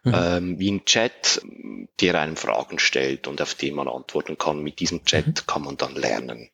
mhm. 0.03 0.13
ähm, 0.15 0.59
wie 0.59 0.71
ein 0.71 0.85
Chat, 0.85 1.41
der 2.01 2.19
einem 2.19 2.35
Fragen 2.35 2.79
stellt 2.79 3.27
und 3.27 3.41
auf 3.43 3.53
den 3.53 3.75
man 3.75 3.87
antworten 3.87 4.39
kann. 4.39 4.63
Mit 4.63 4.79
diesem 4.79 5.05
Chat 5.05 5.27
mhm. 5.27 5.45
kann 5.45 5.61
man 5.61 5.77
dann 5.77 5.95
lernen. 5.95 6.49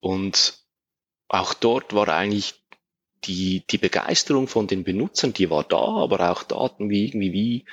Und 0.00 0.58
auch 1.28 1.54
dort 1.54 1.92
war 1.94 2.08
eigentlich 2.08 2.54
die, 3.24 3.64
die 3.68 3.78
Begeisterung 3.78 4.48
von 4.48 4.66
den 4.66 4.84
Benutzern, 4.84 5.32
die 5.32 5.50
war 5.50 5.64
da, 5.64 5.78
aber 5.78 6.30
auch 6.30 6.42
da 6.42 6.62
hatten 6.62 6.88
wir 6.88 7.00
irgendwie 7.00 7.32
wie 7.32 7.64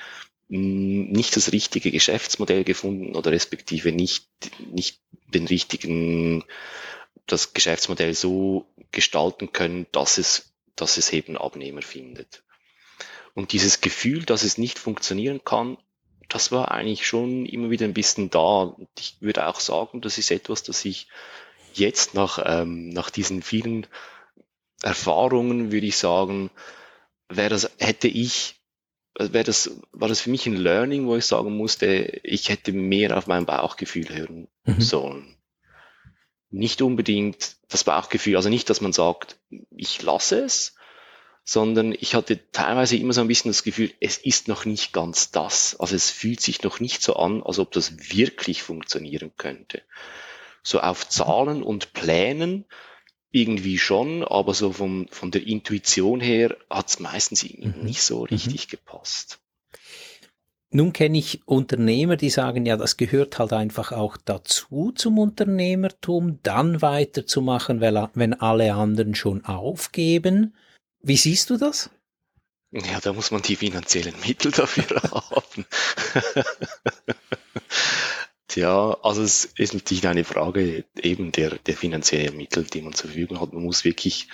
hm, 0.48 1.08
nicht 1.10 1.36
das 1.36 1.52
richtige 1.52 1.90
Geschäftsmodell 1.90 2.64
gefunden 2.64 3.14
oder 3.14 3.30
respektive 3.30 3.92
nicht, 3.92 4.28
nicht 4.72 5.00
den 5.32 5.46
richtigen, 5.46 6.44
das 7.26 7.54
Geschäftsmodell 7.54 8.14
so 8.14 8.66
gestalten 8.92 9.52
können, 9.52 9.86
dass 9.92 10.18
es, 10.18 10.52
dass 10.74 10.96
es 10.96 11.12
eben 11.12 11.36
Abnehmer 11.36 11.82
findet. 11.82 12.42
Und 13.34 13.52
dieses 13.52 13.80
Gefühl, 13.80 14.24
dass 14.24 14.42
es 14.44 14.58
nicht 14.58 14.78
funktionieren 14.78 15.44
kann, 15.44 15.78
das 16.28 16.50
war 16.52 16.72
eigentlich 16.72 17.06
schon 17.06 17.46
immer 17.46 17.70
wieder 17.70 17.84
ein 17.84 17.94
bisschen 17.94 18.30
da. 18.30 18.62
Und 18.62 18.88
ich 18.98 19.16
würde 19.20 19.46
auch 19.46 19.60
sagen, 19.60 20.00
das 20.00 20.18
ist 20.18 20.30
etwas, 20.30 20.62
das 20.62 20.84
ich 20.84 21.08
jetzt 21.78 22.14
nach, 22.14 22.38
ähm, 22.44 22.88
nach 22.90 23.10
diesen 23.10 23.42
vielen 23.42 23.86
Erfahrungen 24.82 25.72
würde 25.72 25.86
ich 25.86 25.96
sagen, 25.96 26.50
wäre 27.28 27.50
das, 27.50 27.70
hätte 27.78 28.08
ich, 28.08 28.56
wäre 29.18 29.44
das, 29.44 29.70
war 29.92 30.08
das 30.08 30.20
für 30.20 30.30
mich 30.30 30.46
ein 30.46 30.56
Learning, 30.56 31.06
wo 31.06 31.16
ich 31.16 31.24
sagen 31.24 31.56
musste, 31.56 32.20
ich 32.22 32.48
hätte 32.48 32.72
mehr 32.72 33.16
auf 33.16 33.26
mein 33.26 33.46
Bauchgefühl 33.46 34.08
hören 34.08 34.48
mhm. 34.64 34.80
sollen. 34.80 35.36
Nicht 36.50 36.82
unbedingt 36.82 37.56
das 37.68 37.84
Bauchgefühl, 37.84 38.36
also 38.36 38.48
nicht, 38.48 38.70
dass 38.70 38.80
man 38.80 38.92
sagt, 38.92 39.38
ich 39.70 40.02
lasse 40.02 40.44
es, 40.44 40.74
sondern 41.44 41.92
ich 41.92 42.14
hatte 42.14 42.50
teilweise 42.50 42.96
immer 42.96 43.12
so 43.12 43.20
ein 43.20 43.28
bisschen 43.28 43.50
das 43.50 43.62
Gefühl, 43.62 43.92
es 44.00 44.18
ist 44.18 44.48
noch 44.48 44.64
nicht 44.64 44.92
ganz 44.92 45.30
das. 45.30 45.78
Also 45.78 45.94
es 45.94 46.10
fühlt 46.10 46.40
sich 46.40 46.62
noch 46.62 46.80
nicht 46.80 47.02
so 47.02 47.16
an, 47.16 47.42
als 47.42 47.58
ob 47.58 47.72
das 47.72 48.12
wirklich 48.12 48.62
funktionieren 48.62 49.32
könnte 49.36 49.82
so 50.66 50.80
auf 50.80 51.08
Zahlen 51.08 51.62
und 51.62 51.92
Plänen 51.92 52.64
irgendwie 53.30 53.78
schon, 53.78 54.24
aber 54.24 54.52
so 54.52 54.72
vom, 54.72 55.06
von 55.10 55.30
der 55.30 55.46
Intuition 55.46 56.20
her 56.20 56.56
hat 56.68 56.88
es 56.88 56.98
meistens 56.98 57.44
mhm. 57.44 57.74
nicht 57.82 58.02
so 58.02 58.20
mhm. 58.20 58.24
richtig 58.24 58.66
mhm. 58.66 58.70
gepasst. 58.70 59.38
Nun 60.70 60.92
kenne 60.92 61.18
ich 61.18 61.46
Unternehmer, 61.46 62.16
die 62.16 62.30
sagen, 62.30 62.66
ja, 62.66 62.76
das 62.76 62.96
gehört 62.96 63.38
halt 63.38 63.52
einfach 63.52 63.92
auch 63.92 64.16
dazu 64.16 64.92
zum 64.92 65.18
Unternehmertum, 65.18 66.40
dann 66.42 66.82
weiterzumachen, 66.82 67.80
wenn 67.80 68.34
alle 68.34 68.74
anderen 68.74 69.14
schon 69.14 69.44
aufgeben. 69.44 70.54
Wie 71.00 71.16
siehst 71.16 71.50
du 71.50 71.56
das? 71.56 71.90
Ja, 72.72 72.98
da 73.00 73.12
muss 73.12 73.30
man 73.30 73.42
die 73.42 73.56
finanziellen 73.56 74.16
Mittel 74.26 74.50
dafür 74.50 75.00
haben. 75.12 75.64
Tja, 78.56 78.96
also 79.02 79.22
es 79.22 79.44
ist 79.44 79.74
natürlich 79.74 80.08
eine 80.08 80.24
Frage 80.24 80.86
eben 80.98 81.30
der, 81.30 81.58
der 81.58 81.76
finanziellen 81.76 82.38
Mittel, 82.38 82.64
die 82.64 82.80
man 82.80 82.94
zur 82.94 83.10
Verfügung 83.10 83.38
hat. 83.38 83.52
Man 83.52 83.64
muss 83.64 83.84
wirklich, 83.84 84.28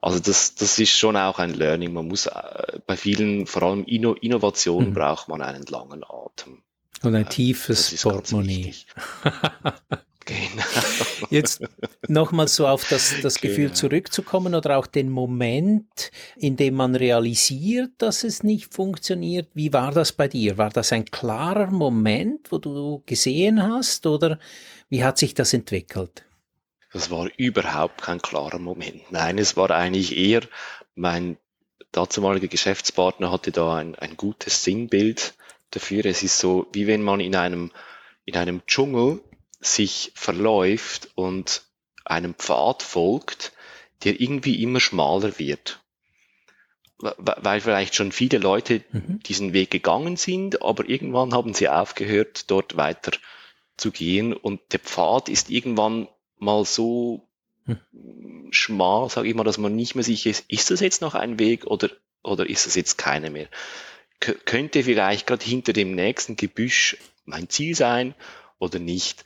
also 0.00 0.18
das, 0.18 0.56
das 0.56 0.80
ist 0.80 0.90
schon 0.90 1.16
auch 1.16 1.38
ein 1.38 1.54
Learning. 1.54 1.92
Man 1.92 2.08
muss 2.08 2.26
äh, 2.26 2.80
bei 2.88 2.96
vielen, 2.96 3.46
vor 3.46 3.62
allem 3.62 3.84
Inno, 3.84 4.14
Innovationen, 4.14 4.90
mhm. 4.90 4.94
braucht 4.94 5.28
man 5.28 5.42
einen 5.42 5.62
langen 5.66 6.02
Atem. 6.02 6.60
Und 7.02 7.14
ein 7.14 7.28
tiefes 7.28 8.02
Portemonnaie. 8.02 8.74
Genau. 10.28 10.62
Jetzt 11.30 11.62
nochmal 12.06 12.48
so 12.48 12.66
auf 12.66 12.86
das, 12.88 13.14
das 13.22 13.40
Gefühl 13.40 13.68
genau. 13.68 13.74
zurückzukommen 13.74 14.54
oder 14.54 14.76
auch 14.76 14.86
den 14.86 15.08
Moment, 15.08 16.10
in 16.36 16.56
dem 16.56 16.74
man 16.74 16.94
realisiert, 16.94 17.92
dass 17.96 18.24
es 18.24 18.42
nicht 18.42 18.72
funktioniert. 18.72 19.48
Wie 19.54 19.72
war 19.72 19.90
das 19.90 20.12
bei 20.12 20.28
dir? 20.28 20.58
War 20.58 20.68
das 20.68 20.92
ein 20.92 21.06
klarer 21.06 21.70
Moment, 21.70 22.52
wo 22.52 22.58
du 22.58 23.02
gesehen 23.06 23.62
hast 23.62 24.06
oder 24.06 24.38
wie 24.90 25.02
hat 25.02 25.16
sich 25.16 25.32
das 25.32 25.54
entwickelt? 25.54 26.24
Das 26.92 27.10
war 27.10 27.30
überhaupt 27.38 28.02
kein 28.02 28.20
klarer 28.20 28.58
Moment. 28.58 29.10
Nein, 29.10 29.38
es 29.38 29.56
war 29.56 29.70
eigentlich 29.70 30.14
eher 30.14 30.42
mein 30.94 31.38
dazumaliger 31.92 32.48
Geschäftspartner 32.48 33.32
hatte 33.32 33.50
da 33.50 33.76
ein, 33.76 33.94
ein 33.94 34.18
gutes 34.18 34.62
Sinnbild 34.62 35.34
dafür. 35.70 36.04
Es 36.04 36.22
ist 36.22 36.38
so, 36.38 36.66
wie 36.74 36.86
wenn 36.86 37.02
man 37.02 37.20
in 37.20 37.34
einem, 37.34 37.72
in 38.26 38.36
einem 38.36 38.60
Dschungel 38.66 39.20
sich 39.60 40.12
verläuft 40.14 41.10
und 41.14 41.62
einem 42.04 42.34
Pfad 42.34 42.82
folgt, 42.82 43.52
der 44.04 44.20
irgendwie 44.20 44.62
immer 44.62 44.80
schmaler 44.80 45.38
wird. 45.38 45.80
Weil 46.98 47.60
vielleicht 47.60 47.94
schon 47.94 48.10
viele 48.10 48.38
Leute 48.38 48.82
mhm. 48.90 49.20
diesen 49.20 49.52
Weg 49.52 49.70
gegangen 49.70 50.16
sind, 50.16 50.62
aber 50.62 50.88
irgendwann 50.88 51.32
haben 51.32 51.54
sie 51.54 51.68
aufgehört, 51.68 52.50
dort 52.50 52.76
weiter 52.76 53.12
zu 53.76 53.92
gehen 53.92 54.32
und 54.32 54.60
der 54.72 54.80
Pfad 54.80 55.28
ist 55.28 55.48
irgendwann 55.48 56.08
mal 56.38 56.64
so 56.64 57.28
mhm. 57.66 58.48
schmal, 58.50 59.08
sage 59.10 59.28
ich 59.28 59.34
mal, 59.34 59.44
dass 59.44 59.58
man 59.58 59.76
nicht 59.76 59.94
mehr 59.94 60.02
sicher 60.02 60.30
ist, 60.30 60.44
ist 60.48 60.70
das 60.72 60.80
jetzt 60.80 61.00
noch 61.00 61.14
ein 61.14 61.38
Weg 61.38 61.66
oder, 61.66 61.88
oder 62.24 62.48
ist 62.48 62.66
das 62.66 62.74
jetzt 62.74 62.98
keine 62.98 63.30
mehr? 63.30 63.48
K 64.18 64.34
könnte 64.44 64.82
vielleicht 64.82 65.28
gerade 65.28 65.44
hinter 65.44 65.72
dem 65.72 65.94
nächsten 65.94 66.34
Gebüsch 66.34 66.96
mein 67.24 67.48
Ziel 67.48 67.76
sein 67.76 68.16
oder 68.58 68.78
nicht. 68.78 69.24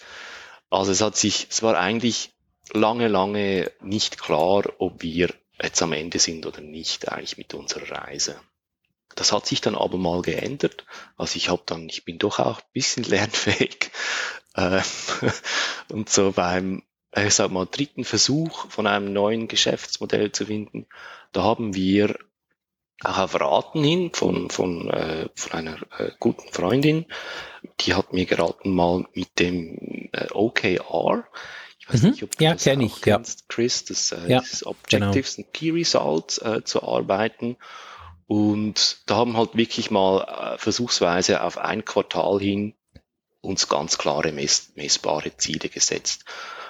Also 0.70 0.92
es 0.92 1.00
hat 1.00 1.16
sich, 1.16 1.48
es 1.50 1.62
war 1.62 1.78
eigentlich 1.78 2.32
lange, 2.72 3.08
lange 3.08 3.70
nicht 3.80 4.20
klar, 4.20 4.64
ob 4.78 5.02
wir 5.02 5.34
jetzt 5.60 5.82
am 5.82 5.92
Ende 5.92 6.18
sind 6.18 6.46
oder 6.46 6.60
nicht 6.60 7.08
eigentlich 7.08 7.38
mit 7.38 7.54
unserer 7.54 7.90
Reise. 7.90 8.40
Das 9.14 9.32
hat 9.32 9.46
sich 9.46 9.60
dann 9.60 9.74
aber 9.74 9.98
mal 9.98 10.22
geändert. 10.22 10.86
Also 11.16 11.36
ich 11.36 11.50
habe 11.50 11.62
dann, 11.66 11.88
ich 11.88 12.04
bin 12.04 12.18
doch 12.18 12.38
auch 12.38 12.60
ein 12.60 12.70
bisschen 12.72 13.04
lernfähig. 13.08 13.90
Äh, 14.54 14.80
und 15.90 16.08
so 16.08 16.32
beim, 16.32 16.82
ich 17.14 17.34
sag 17.34 17.50
mal, 17.50 17.66
dritten 17.66 18.04
Versuch 18.04 18.70
von 18.70 18.86
einem 18.86 19.12
neuen 19.12 19.48
Geschäftsmodell 19.48 20.32
zu 20.32 20.46
finden, 20.46 20.86
da 21.32 21.42
haben 21.42 21.74
wir 21.74 22.18
auch 23.04 23.18
auf 23.18 23.40
Raten 23.40 23.84
hin 23.84 24.10
von, 24.12 24.50
von, 24.50 24.90
äh, 24.90 25.28
von 25.34 25.52
einer 25.52 25.76
äh, 25.98 26.10
guten 26.18 26.52
Freundin. 26.52 27.06
Die 27.80 27.94
hat 27.94 28.12
mir 28.12 28.26
geraten, 28.26 28.74
mal 28.74 29.06
mit 29.14 29.38
dem 29.38 30.08
äh, 30.12 30.28
OKR, 30.32 31.24
ich 31.82 31.92
weiß 31.92 32.02
mhm. 32.02 32.10
nicht, 32.10 32.22
ob 32.22 32.36
du 32.36 32.44
ja, 32.44 32.52
das 32.52 32.68
auch 32.68 32.78
ich, 32.78 33.02
kennst, 33.02 33.40
ja. 33.40 33.46
Chris, 33.48 33.84
das 33.84 34.12
äh, 34.12 34.30
ja, 34.30 34.40
dieses 34.40 34.64
Objectives 34.64 35.36
genau. 35.36 35.46
and 35.46 35.54
Key 35.54 35.70
Results 35.70 36.38
äh, 36.38 36.62
zu 36.62 36.82
arbeiten. 36.82 37.56
Und 38.28 39.02
da 39.06 39.16
haben 39.16 39.36
halt 39.36 39.56
wirklich 39.56 39.90
mal 39.90 40.54
äh, 40.54 40.58
versuchsweise 40.58 41.42
auf 41.42 41.58
ein 41.58 41.84
Quartal 41.84 42.38
hin 42.38 42.74
uns 43.40 43.68
ganz 43.68 43.98
klare 43.98 44.30
mess 44.30 44.72
messbare 44.76 45.36
Ziele 45.36 45.68
gesetzt. 45.68 46.24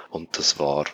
Und 0.09 0.38
das 0.38 0.59
war 0.59 0.87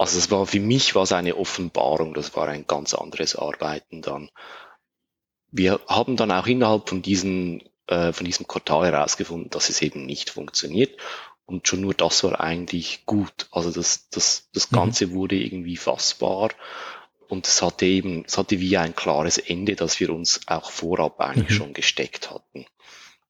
also 0.00 0.16
es 0.16 0.30
war 0.30 0.46
für 0.46 0.60
mich 0.60 0.94
was 0.94 1.12
eine 1.12 1.36
Offenbarung, 1.36 2.14
das 2.14 2.34
war 2.34 2.48
ein 2.48 2.66
ganz 2.66 2.94
anderes 2.94 3.36
Arbeiten 3.36 4.00
dann. 4.00 4.30
Wir 5.50 5.78
haben 5.88 6.16
dann 6.16 6.32
auch 6.32 6.46
innerhalb 6.46 6.88
von 6.88 7.02
diesen 7.02 7.62
äh, 7.86 8.14
von 8.14 8.24
diesem 8.24 8.46
Quartal 8.46 8.86
herausgefunden, 8.86 9.50
dass 9.50 9.68
es 9.68 9.82
eben 9.82 10.06
nicht 10.06 10.30
funktioniert 10.30 10.96
und 11.44 11.68
schon 11.68 11.82
nur 11.82 11.92
das 11.92 12.24
war 12.24 12.40
eigentlich 12.40 13.04
gut. 13.04 13.48
Also 13.50 13.70
das 13.70 14.08
das 14.08 14.48
das 14.54 14.70
mhm. 14.70 14.76
Ganze 14.76 15.08
mhm. 15.08 15.12
wurde 15.12 15.36
irgendwie 15.36 15.76
fassbar 15.76 16.48
und 17.28 17.46
es 17.46 17.60
hatte 17.60 17.84
eben 17.84 18.24
es 18.26 18.38
hatte 18.38 18.58
wie 18.58 18.78
ein 18.78 18.94
klares 18.94 19.36
Ende, 19.36 19.76
das 19.76 20.00
wir 20.00 20.08
uns 20.08 20.40
auch 20.46 20.70
vorab 20.70 21.20
eigentlich 21.20 21.50
mhm. 21.50 21.54
schon 21.54 21.72
gesteckt 21.74 22.30
hatten. 22.30 22.64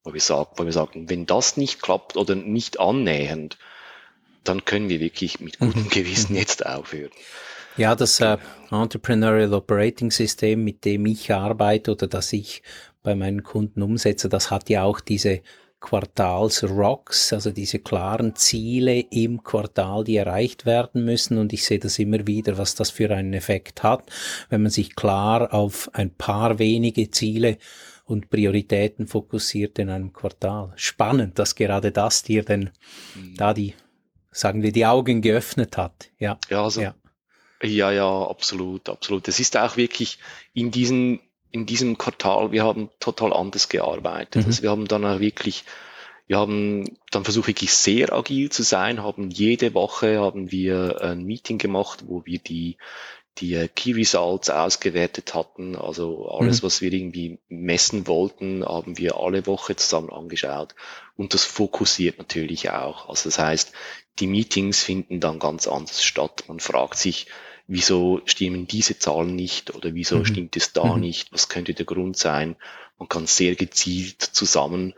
Wo 0.05 0.13
wir, 0.13 0.21
sagen, 0.21 0.51
wo 0.55 0.63
wir 0.63 0.71
sagen, 0.71 1.09
wenn 1.09 1.25
das 1.25 1.57
nicht 1.57 1.81
klappt 1.81 2.15
oder 2.15 2.33
nicht 2.33 2.79
annähernd, 2.79 3.57
dann 4.43 4.65
können 4.65 4.89
wir 4.89 4.99
wirklich 4.99 5.39
mit 5.39 5.59
gutem 5.59 5.83
mhm. 5.83 5.89
Gewissen 5.89 6.35
jetzt 6.35 6.65
aufhören. 6.65 7.11
Ja, 7.77 7.95
das 7.95 8.19
äh, 8.19 8.37
Entrepreneurial 8.69 9.53
Operating 9.53 10.11
System, 10.11 10.63
mit 10.63 10.83
dem 10.83 11.05
ich 11.05 11.31
arbeite 11.31 11.91
oder 11.91 12.07
das 12.07 12.33
ich 12.33 12.63
bei 13.01 13.15
meinen 13.15 13.43
Kunden 13.43 13.81
umsetze, 13.81 14.29
das 14.29 14.51
hat 14.51 14.69
ja 14.69 14.83
auch 14.83 14.99
diese 14.99 15.41
Quartals-Rocks, 15.79 17.33
also 17.33 17.51
diese 17.51 17.79
klaren 17.79 18.35
Ziele 18.35 18.99
im 18.99 19.43
Quartal, 19.43 20.03
die 20.03 20.17
erreicht 20.17 20.65
werden 20.65 21.03
müssen. 21.03 21.37
Und 21.39 21.53
ich 21.53 21.65
sehe 21.65 21.79
das 21.79 21.97
immer 21.97 22.27
wieder, 22.27 22.57
was 22.57 22.75
das 22.75 22.91
für 22.91 23.09
einen 23.09 23.33
Effekt 23.33 23.81
hat, 23.81 24.09
wenn 24.49 24.61
man 24.61 24.71
sich 24.71 24.95
klar 24.95 25.53
auf 25.53 25.89
ein 25.93 26.11
paar 26.11 26.59
wenige 26.59 27.09
Ziele 27.09 27.57
und 28.05 28.29
Prioritäten 28.29 29.07
fokussiert 29.07 29.79
in 29.79 29.89
einem 29.89 30.13
Quartal. 30.13 30.71
Spannend, 30.75 31.39
dass 31.39 31.55
gerade 31.55 31.91
das 31.91 32.21
dir 32.23 32.43
denn 32.43 32.69
mhm. 33.15 33.35
da 33.37 33.53
die 33.53 33.73
sagen 34.31 34.63
wir, 34.63 34.71
die 34.71 34.85
Augen 34.85 35.21
geöffnet 35.21 35.77
hat. 35.77 36.09
Ja, 36.17 36.39
ja, 36.49 36.63
also, 36.63 36.81
ja. 36.81 36.95
ja, 37.61 37.91
ja, 37.91 38.27
absolut, 38.27 38.89
absolut. 38.89 39.27
Es 39.27 39.39
ist 39.39 39.57
auch 39.57 39.77
wirklich 39.77 40.19
in 40.53 40.71
diesem, 40.71 41.19
in 41.51 41.65
diesem 41.65 41.97
Quartal, 41.97 42.51
wir 42.51 42.63
haben 42.63 42.89
total 42.99 43.33
anders 43.33 43.69
gearbeitet. 43.69 44.43
Mhm. 44.43 44.47
Also 44.47 44.63
wir 44.63 44.71
haben 44.71 44.87
dann 44.87 45.05
auch 45.05 45.19
wirklich, 45.19 45.65
wir 46.27 46.37
haben 46.37 46.97
dann 47.11 47.25
versucht 47.25 47.47
wirklich 47.47 47.73
sehr 47.73 48.13
agil 48.13 48.49
zu 48.49 48.63
sein, 48.63 49.03
haben 49.03 49.29
jede 49.29 49.73
Woche 49.73 50.19
haben 50.19 50.51
wir 50.51 51.01
ein 51.01 51.23
Meeting 51.23 51.57
gemacht, 51.57 52.05
wo 52.07 52.25
wir 52.25 52.39
die 52.39 52.77
die 53.37 53.55
äh, 53.55 53.67
Key 53.67 53.93
Results 53.93 54.49
ausgewertet 54.49 55.33
hatten. 55.33 55.75
Also 55.75 56.29
alles, 56.29 56.61
mhm. 56.61 56.65
was 56.65 56.81
wir 56.81 56.91
irgendwie 56.91 57.39
messen 57.47 58.07
wollten, 58.07 58.65
haben 58.65 58.97
wir 58.97 59.17
alle 59.17 59.45
Woche 59.47 59.75
zusammen 59.75 60.09
angeschaut. 60.09 60.75
Und 61.15 61.33
das 61.33 61.45
fokussiert 61.45 62.17
natürlich 62.17 62.69
auch. 62.71 63.09
Also 63.09 63.29
das 63.29 63.39
heißt, 63.39 63.71
die 64.21 64.27
Meetings 64.27 64.83
finden 64.83 65.19
dann 65.19 65.39
ganz 65.39 65.67
anders 65.67 66.03
statt. 66.03 66.45
Man 66.47 66.59
fragt 66.59 66.97
sich, 66.97 67.27
wieso 67.67 68.21
stimmen 68.25 68.67
diese 68.67 68.99
Zahlen 68.99 69.35
nicht 69.35 69.73
oder 69.73 69.93
wieso 69.93 70.19
mhm. 70.19 70.25
stimmt 70.25 70.55
es 70.55 70.73
da 70.73 70.95
mhm. 70.95 71.01
nicht? 71.01 71.33
Was 71.33 71.49
könnte 71.49 71.73
der 71.73 71.85
Grund 71.85 72.17
sein? 72.17 72.55
Man 72.97 73.09
kann 73.09 73.25
sehr 73.25 73.55
gezielt 73.55 74.21
zusammen 74.21 74.93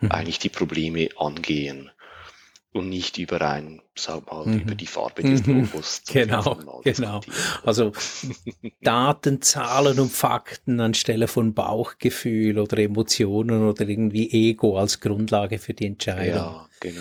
mhm. 0.00 0.10
eigentlich 0.10 0.38
die 0.38 0.48
Probleme 0.48 1.08
angehen 1.16 1.90
und 2.72 2.88
nicht 2.88 3.18
über 3.18 3.40
ein, 3.40 3.80
sag 3.94 4.30
mal, 4.30 4.46
mhm. 4.46 4.60
über 4.60 4.74
die 4.74 4.86
Farbe 4.86 5.22
des 5.22 5.46
mhm. 5.46 5.62
Logos. 5.62 6.02
Genau, 6.12 6.82
genau. 6.84 7.20
Also 7.64 7.92
Daten, 8.82 9.42
Zahlen 9.42 9.98
und 9.98 10.12
Fakten 10.12 10.80
anstelle 10.80 11.28
von 11.28 11.54
Bauchgefühl 11.54 12.58
oder 12.58 12.78
Emotionen 12.78 13.66
oder 13.66 13.88
irgendwie 13.88 14.30
Ego 14.30 14.78
als 14.78 15.00
Grundlage 15.00 15.58
für 15.58 15.72
die 15.72 15.86
Entscheidung. 15.86 16.36
Ja, 16.36 16.68
genau. 16.80 17.00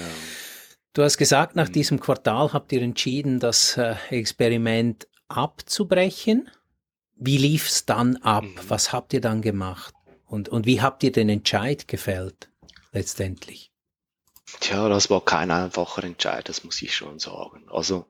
Du 0.95 1.03
hast 1.03 1.17
gesagt, 1.17 1.57
nach 1.57 1.67
mhm. 1.67 1.73
diesem 1.73 1.99
Quartal 1.99 2.53
habt 2.53 2.71
ihr 2.71 2.81
entschieden, 2.81 3.41
das 3.41 3.75
äh, 3.75 3.95
Experiment 4.09 5.07
abzubrechen. 5.27 6.49
Wie 7.17 7.37
lief's 7.37 7.85
dann 7.85 8.15
ab? 8.17 8.45
Mhm. 8.45 8.55
Was 8.69 8.93
habt 8.93 9.11
ihr 9.11 9.19
dann 9.19 9.41
gemacht? 9.41 9.93
Und, 10.25 10.47
und 10.47 10.65
wie 10.65 10.81
habt 10.81 11.03
ihr 11.03 11.11
den 11.11 11.27
Entscheid 11.27 11.89
gefällt 11.89 12.49
letztendlich? 12.93 13.73
Tja, 14.61 14.87
das 14.87 15.09
war 15.09 15.19
kein 15.19 15.51
einfacher 15.51 16.05
Entscheid, 16.05 16.47
das 16.47 16.63
muss 16.63 16.81
ich 16.81 16.95
schon 16.95 17.19
sagen. 17.19 17.65
Also, 17.69 18.05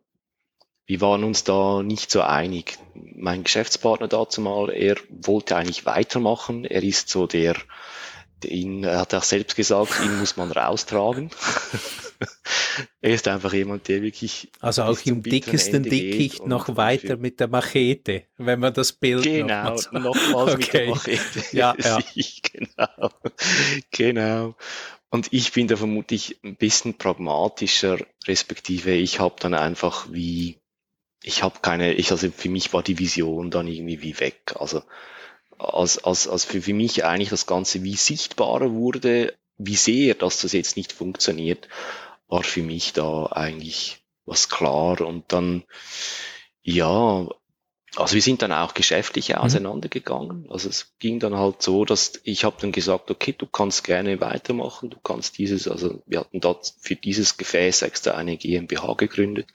wir 0.86 1.02
waren 1.02 1.24
uns 1.24 1.44
da 1.44 1.82
nicht 1.82 2.12
so 2.12 2.22
einig. 2.22 2.78
Mein 2.94 3.44
Geschäftspartner 3.44 4.08
dazu 4.08 4.42
mal, 4.42 4.70
er 4.70 4.98
wollte 5.10 5.56
eigentlich 5.56 5.88
weitermachen. 5.88 6.66
Er 6.66 6.84
ist 6.84 7.10
so 7.10 7.26
der, 7.26 7.56
ihn, 8.44 8.84
er 8.84 9.00
hat 9.00 9.16
auch 9.16 9.24
selbst 9.24 9.56
gesagt, 9.56 10.00
ihn 10.04 10.20
muss 10.20 10.38
man 10.38 10.52
raustragen. 10.52 11.32
er 13.02 13.14
ist 13.14 13.28
einfach 13.28 13.54
jemand, 13.54 13.88
der 13.88 14.02
wirklich. 14.02 14.52
Also 14.60 14.84
auch 14.84 15.00
im 15.06 15.24
dickesten 15.24 15.84
Dickicht 15.84 16.46
noch 16.46 16.76
weiter 16.76 17.18
mit 17.18 17.40
der 17.40 17.48
Machete, 17.48 18.24
wenn 18.38 18.60
man 18.60 18.74
das 18.74 18.94
Bild 18.94 19.24
Genau, 19.24 19.76
nochmals 19.92 20.54
okay. 20.54 20.58
mit 20.58 20.74
der 20.74 20.90
Machete. 20.90 21.44
Ja, 21.52 21.76
ja. 21.78 22.00
genau. 22.52 23.10
genau. 23.92 24.56
Und 25.10 25.32
ich 25.32 25.54
bin 25.54 25.68
da 25.68 25.78
vermutlich 25.78 26.40
ein 26.44 26.58
bisschen 26.58 26.98
pragmatischer, 26.98 28.00
respektive 28.28 28.92
ich 28.92 29.20
habe 29.20 29.36
dann 29.40 29.54
einfach 29.54 30.08
wie, 30.12 30.60
ich 31.24 31.44
habe 31.44 31.60
keine, 31.62 31.94
ich, 31.94 32.12
also 32.12 32.30
für 32.32 32.50
mich 32.50 32.74
war 32.74 32.84
die 32.84 33.00
Vision 33.00 33.50
dann 33.50 33.68
irgendwie 33.68 34.02
wie 34.02 34.20
weg. 34.20 34.56
Also 34.56 34.82
als, 35.58 36.04
als, 36.04 36.28
als 36.28 36.46
für, 36.46 36.62
für 36.62 36.74
mich 36.74 37.06
eigentlich 37.06 37.30
das 37.30 37.46
Ganze 37.46 37.84
wie 37.84 37.96
sichtbarer 37.96 38.72
wurde, 38.74 39.34
wie 39.58 39.76
sehr, 39.76 40.16
dass 40.16 40.42
das 40.42 40.54
jetzt 40.54 40.78
nicht 40.78 40.92
funktioniert, 40.92 41.68
war 42.28 42.44
für 42.44 42.64
mich 42.64 42.94
da 42.94 43.28
eigentlich 43.28 44.04
was 44.26 44.50
klar. 44.50 45.02
Und 45.02 45.32
dann, 45.32 45.64
ja, 46.62 47.28
also 47.96 48.16
wir 48.16 48.22
sind 48.22 48.42
dann 48.42 48.52
auch 48.52 48.74
geschäftlich 48.74 49.30
mhm. 49.30 49.36
auseinandergegangen. 49.36 50.48
Also 50.50 50.70
es 50.70 50.96
ging 51.00 51.20
dann 51.20 51.36
halt 51.38 51.62
so, 51.62 51.86
dass 51.86 52.20
ich 52.24 52.44
habe 52.44 52.58
dann 52.60 52.72
gesagt, 52.72 53.10
okay, 53.10 53.34
du 53.38 53.46
kannst 53.46 53.84
gerne 53.84 54.20
weitermachen, 54.20 54.90
du 54.90 55.00
kannst 55.00 55.38
dieses, 55.38 55.68
also 55.68 56.02
wir 56.06 56.20
hatten 56.20 56.42
dort 56.42 56.74
für 56.80 56.96
dieses 56.96 57.38
Gefäß 57.38 57.84
extra 57.84 58.12
eine 58.12 58.38
GmbH 58.38 58.94
gegründet, 58.96 59.48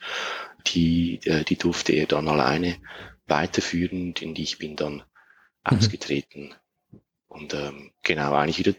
die, 0.67 1.19
äh, 1.25 1.43
die 1.43 1.57
durfte 1.57 1.93
er 1.93 2.07
dann 2.07 2.27
alleine 2.27 2.77
weiterführen, 3.27 4.13
in 4.19 4.33
die 4.33 4.43
ich 4.43 4.57
bin 4.57 4.75
dann 4.75 4.95
mhm. 4.95 5.03
ausgetreten. 5.77 6.55
Und 7.27 7.53
ähm, 7.53 7.91
genau, 8.03 8.33
eigentlich 8.33 8.59
wieder 8.59 8.75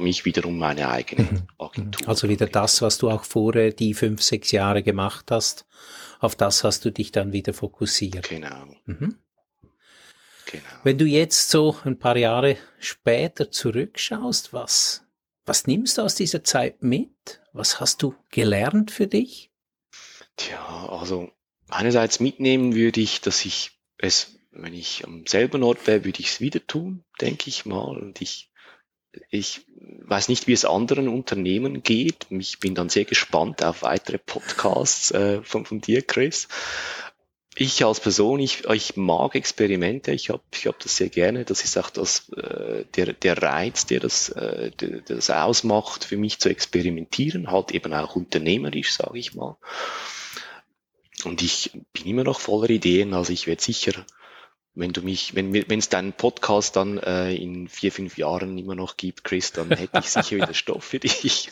mich 0.00 0.24
wiederum 0.24 0.58
meine 0.58 0.88
eigene 0.88 1.24
mhm. 1.24 1.42
Agentur. 1.58 2.08
Also 2.08 2.28
wieder 2.28 2.46
das, 2.46 2.82
was 2.82 2.98
du 2.98 3.10
auch 3.10 3.24
vorher 3.24 3.72
die 3.72 3.94
fünf, 3.94 4.22
sechs 4.22 4.52
Jahre 4.52 4.82
gemacht 4.82 5.30
hast, 5.30 5.66
auf 6.20 6.36
das 6.36 6.64
hast 6.64 6.84
du 6.84 6.90
dich 6.90 7.12
dann 7.12 7.32
wieder 7.32 7.52
fokussiert. 7.52 8.28
Genau. 8.28 8.66
Mhm. 8.84 9.18
Genau. 10.50 10.64
Wenn 10.82 10.98
du 10.98 11.04
jetzt 11.04 11.50
so 11.50 11.76
ein 11.84 11.98
paar 11.98 12.16
Jahre 12.16 12.56
später 12.78 13.50
zurückschaust, 13.50 14.52
was, 14.52 15.04
was 15.44 15.66
nimmst 15.66 15.98
du 15.98 16.02
aus 16.02 16.14
dieser 16.14 16.42
Zeit 16.42 16.82
mit? 16.82 17.42
Was 17.52 17.80
hast 17.80 18.02
du 18.02 18.14
gelernt 18.30 18.90
für 18.90 19.06
dich? 19.06 19.50
Tja, 20.36 20.88
also 20.88 21.30
einerseits 21.68 22.20
mitnehmen 22.20 22.74
würde 22.74 23.00
ich, 23.00 23.20
dass 23.20 23.44
ich 23.44 23.78
es, 23.98 24.38
wenn 24.50 24.72
ich 24.72 25.04
am 25.04 25.26
selben 25.26 25.62
Ort 25.62 25.86
wäre, 25.86 26.04
würde 26.04 26.20
ich 26.20 26.28
es 26.28 26.40
wieder 26.40 26.66
tun, 26.66 27.04
denke 27.20 27.48
ich 27.48 27.66
mal. 27.66 27.96
Und 27.96 28.20
ich 28.22 28.47
ich 29.30 29.62
weiß 30.02 30.28
nicht, 30.28 30.46
wie 30.46 30.52
es 30.52 30.64
anderen 30.64 31.08
Unternehmen 31.08 31.82
geht. 31.82 32.26
Ich 32.30 32.60
bin 32.60 32.74
dann 32.74 32.88
sehr 32.88 33.04
gespannt 33.04 33.62
auf 33.62 33.82
weitere 33.82 34.18
Podcasts 34.18 35.10
äh, 35.10 35.42
von, 35.42 35.64
von 35.64 35.80
dir, 35.80 36.02
Chris. 36.02 36.48
Ich 37.60 37.84
als 37.84 37.98
Person, 37.98 38.38
ich, 38.38 38.66
ich 38.66 38.96
mag 38.96 39.34
Experimente, 39.34 40.12
ich 40.12 40.30
habe 40.30 40.42
ich 40.54 40.66
hab 40.66 40.78
das 40.78 40.96
sehr 40.96 41.08
gerne. 41.08 41.44
Das 41.44 41.64
ist 41.64 41.76
auch 41.76 41.90
das, 41.90 42.28
äh, 42.30 42.84
der, 42.94 43.12
der 43.14 43.42
Reiz, 43.42 43.86
der 43.86 44.00
das, 44.00 44.28
äh, 44.28 44.70
der, 44.70 45.00
der 45.00 45.16
das 45.16 45.30
ausmacht, 45.30 46.04
für 46.04 46.16
mich 46.16 46.38
zu 46.38 46.48
experimentieren, 46.50 47.50
halt 47.50 47.72
eben 47.72 47.92
auch 47.94 48.14
unternehmerisch, 48.14 48.94
sage 48.94 49.18
ich 49.18 49.34
mal. 49.34 49.56
Und 51.24 51.42
ich 51.42 51.72
bin 51.92 52.06
immer 52.06 52.22
noch 52.22 52.38
voller 52.38 52.70
Ideen, 52.70 53.12
also 53.12 53.32
ich 53.32 53.48
werde 53.48 53.60
sicher 53.60 54.06
wenn 54.78 54.92
du 54.92 55.02
mich, 55.02 55.34
wenn 55.34 55.52
wenn 55.52 55.78
es 55.78 55.88
deinen 55.88 56.12
Podcast 56.12 56.76
dann 56.76 56.98
äh, 56.98 57.34
in 57.34 57.68
vier, 57.68 57.90
fünf 57.90 58.16
Jahren 58.16 58.56
immer 58.58 58.76
noch 58.76 58.96
gibt, 58.96 59.24
Chris, 59.24 59.52
dann 59.52 59.70
hätte 59.70 59.98
ich 59.98 60.10
sicher 60.10 60.36
wieder 60.36 60.54
Stoff 60.54 60.84
für 60.84 61.00
dich. 61.00 61.50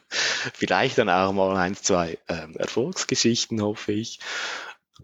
Vielleicht 0.08 0.98
dann 0.98 1.08
auch 1.08 1.32
mal 1.32 1.56
ein, 1.56 1.76
zwei 1.76 2.18
ähm, 2.28 2.56
Erfolgsgeschichten, 2.56 3.62
hoffe 3.62 3.92
ich. 3.92 4.18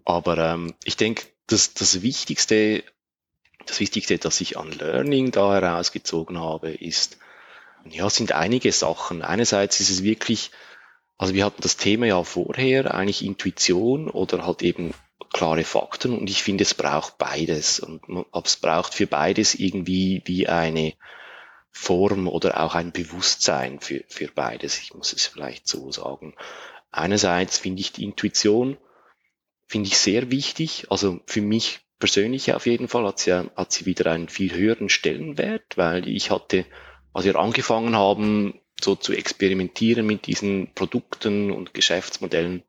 Aber 0.05 0.39
ähm, 0.39 0.75
ich 0.85 0.97
denke, 0.97 1.25
das, 1.47 1.75
das 1.75 2.03
Wichtigste, 2.03 2.83
das 3.67 3.79
Wichtigste, 3.79 4.19
das 4.19 4.41
ich 4.41 4.59
an 4.59 4.73
Learning 4.73 5.31
da 5.31 5.55
herausgezogen 5.55 6.41
habe, 6.41 6.73
ist, 6.73 7.19
ja, 7.89 8.11
sind 8.11 8.33
einige 8.33 8.73
Sachen. 8.73 9.23
Einerseits 9.23 9.79
ist 9.79 9.91
es 9.91 10.03
wirklich, 10.03 10.51
also 11.17 11.35
wir 11.35 11.45
hatten 11.45 11.63
das 11.63 11.77
Thema 11.77 12.07
ja 12.07 12.25
vorher, 12.25 12.93
eigentlich 12.93 13.25
Intuition 13.25 14.11
oder 14.11 14.45
halt 14.45 14.63
eben 14.63 14.95
klare 15.33 15.65
Fakten 15.65 16.17
und 16.19 16.29
ich 16.29 16.43
finde, 16.43 16.63
es 16.63 16.75
braucht 16.75 17.19
beides 17.19 17.81
und 17.81 18.03
es 18.45 18.57
braucht 18.57 18.95
für 18.95 19.07
beides 19.07 19.55
irgendwie 19.55 20.23
wie 20.25 20.49
eine 20.49 20.95
Form 21.71 22.29
oder 22.29 22.61
auch 22.63 22.75
ein 22.75 22.93
Bewusstsein 22.93 23.81
für, 23.81 24.05
für 24.09 24.29
beides. 24.29 24.79
Ich 24.79 24.95
muss 24.95 25.13
es 25.13 25.27
vielleicht 25.27 25.67
so 25.67 25.91
sagen. 25.91 26.35
Einerseits 26.91 27.59
finde 27.59 27.81
ich 27.81 27.93
die 27.93 28.05
Intuition, 28.05 28.77
finde 29.67 29.89
ich 29.89 29.97
sehr 29.97 30.31
wichtig. 30.31 30.87
Also 30.91 31.21
für 31.27 31.41
mich 31.41 31.81
persönlich 31.99 32.53
auf 32.53 32.67
jeden 32.67 32.89
Fall 32.89 33.07
hat 33.07 33.21
sie, 33.21 33.33
hat 33.33 33.73
sie 33.73 33.87
wieder 33.87 34.11
einen 34.13 34.29
viel 34.29 34.53
höheren 34.55 34.91
Stellenwert, 34.91 35.77
weil 35.77 36.07
ich 36.09 36.31
hatte, 36.31 36.67
als 37.15 37.25
wir 37.25 37.37
angefangen 37.37 37.97
haben, 37.97 38.61
so 38.81 38.95
zu 38.95 39.13
experimentieren 39.13 40.05
mit 40.05 40.27
diesen 40.27 40.75
Produkten 40.75 41.51
und 41.51 41.73
Geschäftsmodellen, 41.73 42.65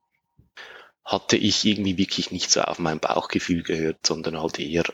hatte 1.05 1.35
ich 1.35 1.65
irgendwie 1.65 1.97
wirklich 1.97 2.31
nicht 2.31 2.49
so 2.49 2.61
auf 2.61 2.79
mein 2.79 2.99
Bauchgefühl 2.99 3.63
gehört, 3.63 4.05
sondern 4.05 4.39
halt 4.39 4.59
eher, 4.59 4.85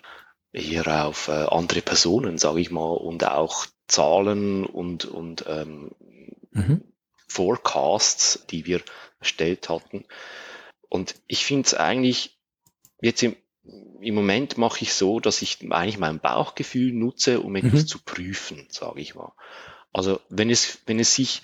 eher 0.51 1.05
auf 1.05 1.27
äh, 1.27 1.45
andere 1.45 1.81
Personen, 1.81 2.37
sage 2.37 2.61
ich 2.61 2.71
mal, 2.71 2.93
und 2.93 3.23
auch 3.25 3.67
Zahlen 3.87 4.65
und, 4.65 5.05
und 5.05 5.45
ähm, 5.47 5.91
mhm. 6.51 6.83
Forecasts, 7.27 8.45
die 8.49 8.65
wir 8.65 8.81
erstellt 9.19 9.69
hatten. 9.69 10.05
Und 10.89 11.15
ich 11.27 11.45
finde 11.45 11.67
es 11.67 11.73
eigentlich, 11.75 12.39
jetzt 13.01 13.21
im, 13.21 13.35
im 14.01 14.15
Moment 14.15 14.57
mache 14.57 14.81
ich 14.81 14.93
so, 14.93 15.19
dass 15.19 15.41
ich 15.43 15.59
eigentlich 15.71 15.99
mein 15.99 16.19
Bauchgefühl 16.19 16.91
nutze, 16.91 17.41
um 17.41 17.55
etwas 17.55 17.83
mhm. 17.83 17.87
zu 17.87 17.99
prüfen, 17.99 18.67
sage 18.69 19.01
ich 19.01 19.13
mal. 19.13 19.31
Also 19.93 20.19
wenn 20.29 20.49
es, 20.49 20.79
wenn 20.85 20.99
es 20.99 21.13
sich 21.13 21.41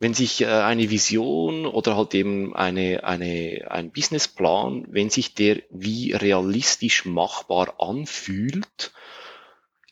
wenn 0.00 0.14
sich 0.14 0.42
äh, 0.42 0.46
eine 0.46 0.90
Vision 0.90 1.66
oder 1.66 1.96
halt 1.96 2.14
eben 2.14 2.54
eine, 2.54 3.04
eine, 3.04 3.66
ein 3.70 3.90
Businessplan, 3.90 4.86
wenn 4.88 5.10
sich 5.10 5.34
der 5.34 5.62
wie 5.70 6.12
realistisch 6.12 7.04
machbar 7.04 7.80
anfühlt, 7.80 8.92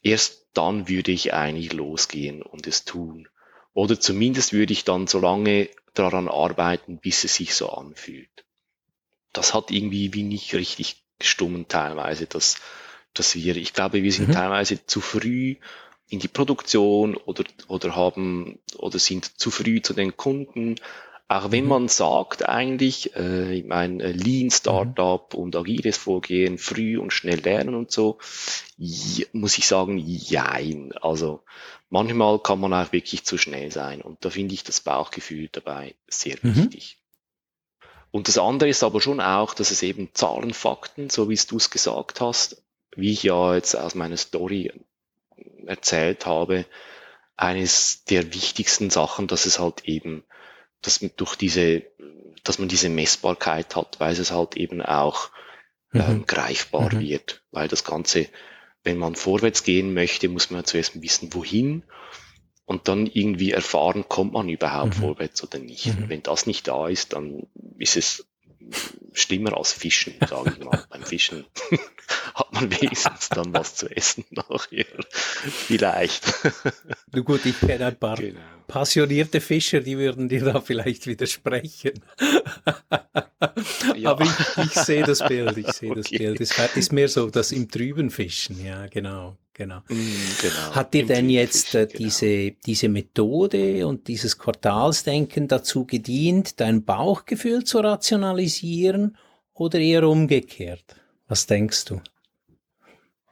erst 0.03 0.47
dann 0.55 0.89
würde 0.89 1.13
ich 1.13 1.35
eigentlich 1.35 1.73
losgehen 1.73 2.43
und 2.43 2.67
es 2.67 2.85
tun. 2.85 3.29
Oder 3.75 4.01
zumindest 4.01 4.53
würde 4.53 4.73
ich 4.73 4.85
dann 4.85 5.07
so 5.07 5.19
lange 5.19 5.69
daran 5.93 6.29
arbeiten, 6.29 6.99
bis 6.99 7.25
es 7.25 7.35
sich 7.35 7.55
so 7.55 7.71
anfühlt. 7.71 8.45
Das 9.33 9.53
hat 9.53 9.71
irgendwie 9.71 10.15
wie 10.15 10.23
nicht 10.23 10.55
richtig 10.55 11.03
gestummen 11.19 11.69
teilweise, 11.69 12.27
dass, 12.27 12.57
dass 13.13 13.35
wir, 13.35 13.57
ich 13.57 13.75
glaube, 13.75 14.03
wir 14.03 14.13
sind 14.13 14.29
mhm. 14.29 14.33
teilweise 14.33 14.87
zu 14.87 15.01
früh 15.01 15.57
in 16.09 16.21
die 16.21 16.29
Produktion 16.29 17.17
oder, 17.17 17.45
oder 17.69 17.97
haben 17.97 18.59
oder 18.77 18.99
sind 18.99 19.39
zu 19.39 19.51
früh 19.51 19.83
zu 19.83 19.93
den 19.93 20.17
Kunden. 20.17 20.77
Auch 21.29 21.51
wenn 21.51 21.65
mhm. 21.65 21.71
man 21.71 21.89
sagt 21.89 22.49
eigentlich, 22.49 23.17
äh, 23.17 23.53
ich 23.53 23.65
meine, 23.65 24.03
äh, 24.03 24.13
Lean 24.13 24.51
Startup 24.51 25.35
mhm. 25.35 25.41
und 25.41 25.57
agiles 25.57 25.97
Vorgehen, 25.97 26.59
früh 26.59 26.99
und 26.99 27.13
schnell 27.13 27.41
lernen 27.41 27.75
und 27.75 27.91
so, 27.91 28.19
ja, 28.77 29.27
muss 29.33 29.59
ich 29.59 29.67
sagen, 29.67 29.99
jein. 29.99 30.93
Also 30.93 31.43
manchmal 31.91 32.39
kann 32.39 32.61
man 32.61 32.73
auch 32.73 32.93
wirklich 32.93 33.25
zu 33.25 33.39
schnell 33.39 33.73
sein 33.73 34.03
und 34.03 34.25
da 34.25 34.31
finde 34.31 34.55
ich 34.55 34.63
das 34.63 34.81
Bauchgefühl 34.81 35.49
dabei 35.51 35.97
sehr 36.07 36.37
mhm. 36.43 36.57
wichtig. 36.57 36.99
Und 38.13 38.29
das 38.29 38.39
andere 38.39 38.69
ist 38.69 38.85
aber 38.85 39.01
schon 39.01 39.21
auch, 39.21 39.53
dass 39.53 39.73
es 39.73 39.83
eben 39.83 40.11
Zahlen, 40.15 40.55
Fakten, 40.55 41.11
so 41.11 41.29
wie 41.29 41.35
es 41.35 41.49
du 41.49 41.57
es 41.57 41.71
gesagt 41.71 42.21
hast, 42.21 42.63
wie 42.95 43.13
ich 43.13 43.25
ja 43.25 43.55
jetzt 43.55 43.75
aus 43.75 43.97
meiner 43.97 44.17
Story 44.17 44.73
erzählt 45.67 46.27
habe, 46.27 46.67
eines 47.37 48.05
der 48.05 48.33
wichtigsten 48.35 48.91
Sachen, 48.91 49.27
dass 49.27 49.47
es 49.47 49.59
halt 49.59 49.85
eben, 49.85 50.25
dass 50.83 51.03
man 51.03 51.11
durch 51.17 51.37
diese, 51.37 51.83
dass 52.45 52.59
man 52.59 52.69
diese 52.69 52.89
Messbarkeit 52.89 53.77
hat, 53.77 54.01
weil 54.01 54.13
es 54.13 54.31
halt 54.31 54.57
eben 54.57 54.81
auch 54.83 55.31
mhm. 55.93 56.01
ähm, 56.01 56.27
greifbar 56.27 56.95
mhm. 56.95 57.01
wird, 57.01 57.43
weil 57.51 57.69
das 57.69 57.85
Ganze, 57.85 58.29
wenn 58.85 58.99
man 58.99 59.15
vorwärts 59.15 59.65
gehen 59.65 59.93
möchte, 59.93 60.29
muss 60.29 60.51
man 60.51 60.65
zuerst 60.65 61.01
wissen, 61.03 61.35
wohin 61.35 61.83
und 62.65 62.89
dann 62.89 63.07
irgendwie 63.07 63.53
erfahren, 63.53 64.09
kommt 64.09 64.33
man 64.33 64.49
überhaupt 64.49 64.97
mhm. 64.97 65.01
vorwärts 65.01 65.43
oder 65.43 65.59
nicht. 65.59 65.87
Mhm. 65.87 66.09
Wenn 66.09 66.23
das 66.23 66.47
nicht 66.47 66.69
da 66.69 66.89
ist, 66.89 67.13
dann 67.13 67.47
ist 67.79 67.97
es 67.97 68.27
schlimmer 69.13 69.57
als 69.57 69.73
Fischen, 69.73 70.15
sage 70.29 70.55
ich 70.57 70.65
mal. 70.65 70.85
Beim 70.91 71.03
Fischen 71.03 71.47
hat 72.35 72.53
man 72.53 72.71
wenigstens 72.71 73.29
dann 73.31 73.53
was 73.53 73.75
zu 73.77 73.89
essen 73.89 74.25
nachher. 74.31 74.87
Vielleicht. 75.09 76.25
Du 77.13 77.25
gut, 77.25 77.47
ich 77.47 77.59
kenne 77.59 77.87
ein 77.87 77.99
paar 77.99 78.17
genau. 78.17 78.41
passionierte 78.67 79.41
Fischer, 79.41 79.81
die 79.81 79.97
würden 79.97 80.29
dir 80.29 80.45
da 80.45 80.61
vielleicht 80.61 81.07
widersprechen. 81.07 82.03
Ja. 83.97 84.11
Aber 84.11 84.25
ich, 84.25 84.65
ich 84.65 84.73
sehe 84.73 85.05
das 85.05 85.27
Bild, 85.27 85.57
ich 85.57 85.73
sehe 85.73 85.91
okay. 85.93 86.01
das 86.01 86.11
Bild. 86.11 86.41
Es 86.41 86.77
ist 86.77 86.93
mehr 86.93 87.09
so 87.09 87.31
das 87.31 87.53
im 87.53 87.71
Trüben 87.71 88.11
Fischen, 88.11 88.65
ja, 88.65 88.87
genau 88.87 89.37
genau. 89.57 89.81
Mm, 89.89 90.39
genau. 90.41 90.75
Hat 90.75 90.95
dir 90.95 91.07
denn 91.07 91.31
jetzt 91.31 91.75
äh, 91.75 91.87
genau. 91.87 91.99
diese, 91.99 92.53
diese 92.53 92.89
Methode 92.89 93.87
und 93.87 94.07
dieses 94.07 94.39
Quartalsdenken 94.39 95.49
dazu 95.49 95.87
gedient, 95.87 96.61
dein 96.61 96.85
Bauchgefühl 96.85 97.65
zu 97.65 97.79
rationalisieren 97.79 99.17
oder 99.55 99.79
eher 99.79 100.09
umgekehrt? 100.09 100.97
Was 101.27 101.47
denkst 101.47 101.87
du? 101.87 102.01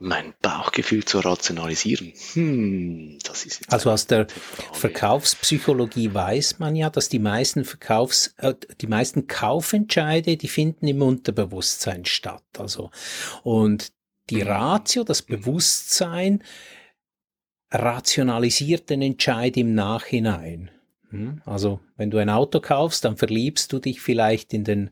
Mein 0.01 0.35
Bauchgefühl 0.43 1.05
zu 1.05 1.21
rationalisieren. 1.21 2.13
Hm, 2.33 3.19
das 3.23 3.47
ist 3.47 3.73
also 3.73 3.91
aus 3.91 4.07
der 4.07 4.27
Verkaufspsychologie 4.73 6.13
weiß 6.13 6.59
man 6.59 6.75
ja, 6.75 6.91
dass 6.91 7.09
die 7.09 7.21
meisten 7.21 7.65
Verkaufs, 7.65 8.35
äh, 8.39 8.55
die 8.81 8.89
meisten 8.89 9.29
Kaufentscheide, 9.29 10.37
die 10.37 10.49
finden 10.49 10.89
im 10.89 11.01
Unterbewusstsein 11.01 12.05
statt. 12.07 12.43
Also 12.59 12.91
und 13.45 13.93
die 14.31 14.43
mhm. 14.43 14.49
Ratio, 14.49 15.05
das 15.05 15.23
Bewusstsein, 15.23 16.43
rationalisiert 17.71 18.91
den 18.91 19.03
Entscheid 19.03 19.57
im 19.57 19.75
Nachhinein. 19.75 20.71
Hm? 21.11 21.43
Also, 21.45 21.81
wenn 21.97 22.11
du 22.11 22.19
ein 22.19 22.29
Auto 22.29 22.61
kaufst, 22.61 23.05
dann 23.05 23.17
verliebst 23.17 23.73
du 23.73 23.79
dich 23.79 24.01
vielleicht 24.01 24.53
in 24.53 24.65
den, 24.65 24.91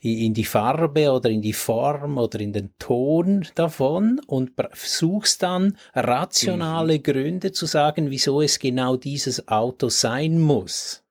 in 0.00 0.34
die 0.34 0.44
Farbe 0.44 1.10
oder 1.10 1.30
in 1.30 1.40
die 1.40 1.54
Form 1.54 2.18
oder 2.18 2.40
in 2.40 2.52
den 2.52 2.74
Ton 2.78 3.46
davon 3.54 4.20
und 4.26 4.52
suchst 4.74 5.42
dann 5.42 5.78
rationale 5.94 6.98
mhm. 6.98 7.02
Gründe 7.02 7.52
zu 7.52 7.66
sagen, 7.66 8.10
wieso 8.10 8.42
es 8.42 8.58
genau 8.58 8.96
dieses 8.96 9.48
Auto 9.48 9.88
sein 9.88 10.40
muss. 10.40 11.02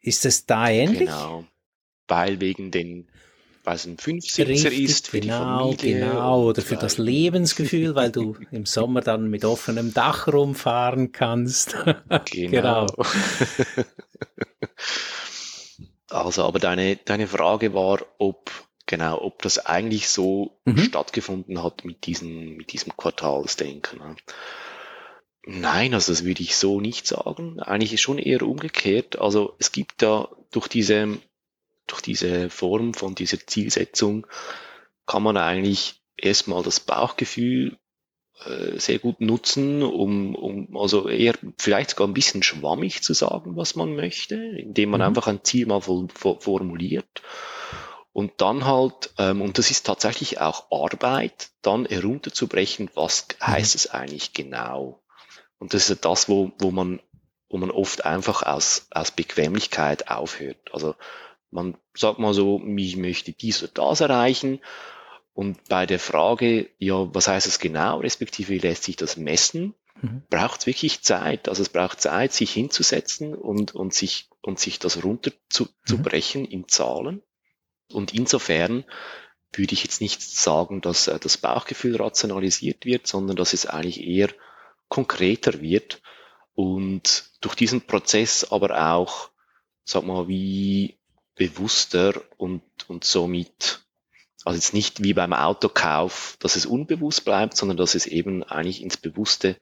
Ist 0.00 0.26
es 0.26 0.46
da 0.46 0.68
ähnlich? 0.68 1.08
Genau. 1.08 1.44
Weil 2.06 2.40
wegen 2.40 2.70
den 2.70 3.08
was 3.66 3.84
ein 3.84 3.98
Fünfsitzer 3.98 4.70
ist 4.70 5.08
für 5.08 5.20
genau, 5.20 5.72
die 5.72 5.76
Familie. 5.76 6.08
Genau, 6.08 6.44
oder 6.44 6.62
für 6.62 6.76
das 6.76 6.98
Lebensgefühl, 6.98 7.94
weil 7.96 8.12
du 8.12 8.36
im 8.52 8.64
Sommer 8.64 9.00
dann 9.00 9.28
mit 9.28 9.44
offenem 9.44 9.92
Dach 9.92 10.28
rumfahren 10.28 11.12
kannst. 11.12 11.76
Genau. 12.30 12.86
genau. 12.86 12.86
also, 16.10 16.44
aber 16.44 16.58
deine, 16.58 16.96
deine 16.96 17.26
Frage 17.26 17.74
war, 17.74 18.00
ob 18.18 18.50
genau, 18.86 19.20
ob 19.20 19.42
das 19.42 19.58
eigentlich 19.58 20.08
so 20.08 20.58
mhm. 20.64 20.78
stattgefunden 20.78 21.62
hat 21.62 21.84
mit 21.84 22.06
diesem, 22.06 22.56
mit 22.56 22.72
diesem 22.72 22.96
Quartalsdenken. 22.96 23.98
Ne? 23.98 24.16
Nein, 25.46 25.94
also 25.94 26.12
das 26.12 26.24
würde 26.24 26.42
ich 26.42 26.56
so 26.56 26.80
nicht 26.80 27.06
sagen. 27.06 27.60
Eigentlich 27.60 27.92
ist 27.92 28.00
schon 28.00 28.18
eher 28.18 28.42
umgekehrt. 28.42 29.18
Also 29.18 29.54
es 29.58 29.72
gibt 29.72 30.02
da 30.02 30.28
durch 30.50 30.68
diese 30.68 31.18
durch 31.86 32.00
diese 32.00 32.50
Form 32.50 32.94
von 32.94 33.14
dieser 33.14 33.38
Zielsetzung 33.46 34.26
kann 35.06 35.22
man 35.22 35.36
eigentlich 35.36 36.00
erstmal 36.16 36.62
das 36.62 36.80
Bauchgefühl 36.80 37.78
äh, 38.44 38.78
sehr 38.78 38.98
gut 38.98 39.20
nutzen, 39.20 39.82
um, 39.82 40.34
um 40.34 40.76
also 40.76 41.08
eher 41.08 41.34
vielleicht 41.58 41.90
sogar 41.90 42.08
ein 42.08 42.14
bisschen 42.14 42.42
schwammig 42.42 43.02
zu 43.02 43.14
sagen, 43.14 43.56
was 43.56 43.76
man 43.76 43.94
möchte, 43.94 44.34
indem 44.34 44.90
man 44.90 45.00
mhm. 45.00 45.06
einfach 45.06 45.26
ein 45.26 45.44
Ziel 45.44 45.66
mal 45.66 45.80
formuliert 45.80 47.22
und 48.16 48.32
dann 48.38 48.64
halt, 48.64 49.12
ähm, 49.18 49.42
und 49.42 49.58
das 49.58 49.70
ist 49.70 49.84
tatsächlich 49.84 50.40
auch 50.40 50.70
Arbeit, 50.70 51.50
dann 51.60 51.84
herunterzubrechen, 51.84 52.88
was 52.94 53.26
mhm. 53.28 53.46
heißt 53.46 53.74
es 53.74 53.90
eigentlich 53.90 54.32
genau. 54.32 55.02
Und 55.58 55.74
das 55.74 55.90
ist 55.90 56.02
das, 56.06 56.26
wo, 56.26 56.50
wo 56.58 56.70
man, 56.70 57.02
wo 57.50 57.58
man 57.58 57.70
oft 57.70 58.06
einfach 58.06 58.42
aus, 58.42 58.86
aus 58.90 59.10
Bequemlichkeit 59.10 60.08
aufhört. 60.08 60.56
Also 60.72 60.94
man 61.50 61.76
sagt 61.94 62.18
mal 62.18 62.34
so, 62.34 62.62
ich 62.76 62.96
möchte 62.96 63.32
dies 63.32 63.62
oder 63.62 63.72
das 63.72 64.00
erreichen. 64.00 64.60
Und 65.32 65.68
bei 65.68 65.86
der 65.86 65.98
Frage, 65.98 66.70
ja, 66.78 67.14
was 67.14 67.28
heißt 67.28 67.46
es 67.46 67.58
genau, 67.58 67.98
respektive 68.00 68.50
wie 68.50 68.58
lässt 68.58 68.84
sich 68.84 68.96
das 68.96 69.16
messen, 69.16 69.74
mhm. 70.00 70.22
braucht 70.30 70.60
es 70.60 70.66
wirklich 70.66 71.02
Zeit. 71.02 71.48
Also 71.48 71.62
es 71.62 71.68
braucht 71.68 72.00
Zeit, 72.00 72.32
sich 72.32 72.52
hinzusetzen 72.52 73.34
und, 73.34 73.74
und, 73.74 73.92
sich, 73.92 74.30
und 74.40 74.58
sich 74.58 74.78
das 74.78 75.04
runterzubrechen 75.04 76.42
mhm. 76.42 76.48
in 76.48 76.68
Zahlen. 76.68 77.22
Und 77.92 78.14
insofern 78.14 78.84
würde 79.52 79.74
ich 79.74 79.84
jetzt 79.84 80.00
nicht 80.00 80.22
sagen, 80.22 80.80
dass 80.80 81.08
äh, 81.08 81.18
das 81.18 81.36
Bauchgefühl 81.36 81.96
rationalisiert 81.96 82.84
wird, 82.84 83.06
sondern 83.06 83.36
dass 83.36 83.52
es 83.52 83.66
eigentlich 83.66 84.00
eher 84.02 84.30
konkreter 84.88 85.60
wird 85.60 86.00
und 86.54 87.30
durch 87.40 87.54
diesen 87.54 87.82
Prozess 87.82 88.44
aber 88.50 88.94
auch, 88.94 89.30
sag 89.84 90.04
mal, 90.04 90.28
wie 90.28 90.95
bewusster 91.36 92.20
und, 92.38 92.62
und 92.88 93.04
somit, 93.04 93.80
also 94.44 94.56
jetzt 94.56 94.74
nicht 94.74 95.04
wie 95.04 95.14
beim 95.14 95.32
Autokauf, 95.32 96.36
dass 96.40 96.56
es 96.56 96.66
unbewusst 96.66 97.24
bleibt, 97.24 97.56
sondern 97.56 97.76
dass 97.76 97.94
es 97.94 98.06
eben 98.06 98.42
eigentlich 98.42 98.82
ins 98.82 98.96
Bewusste 98.96 99.56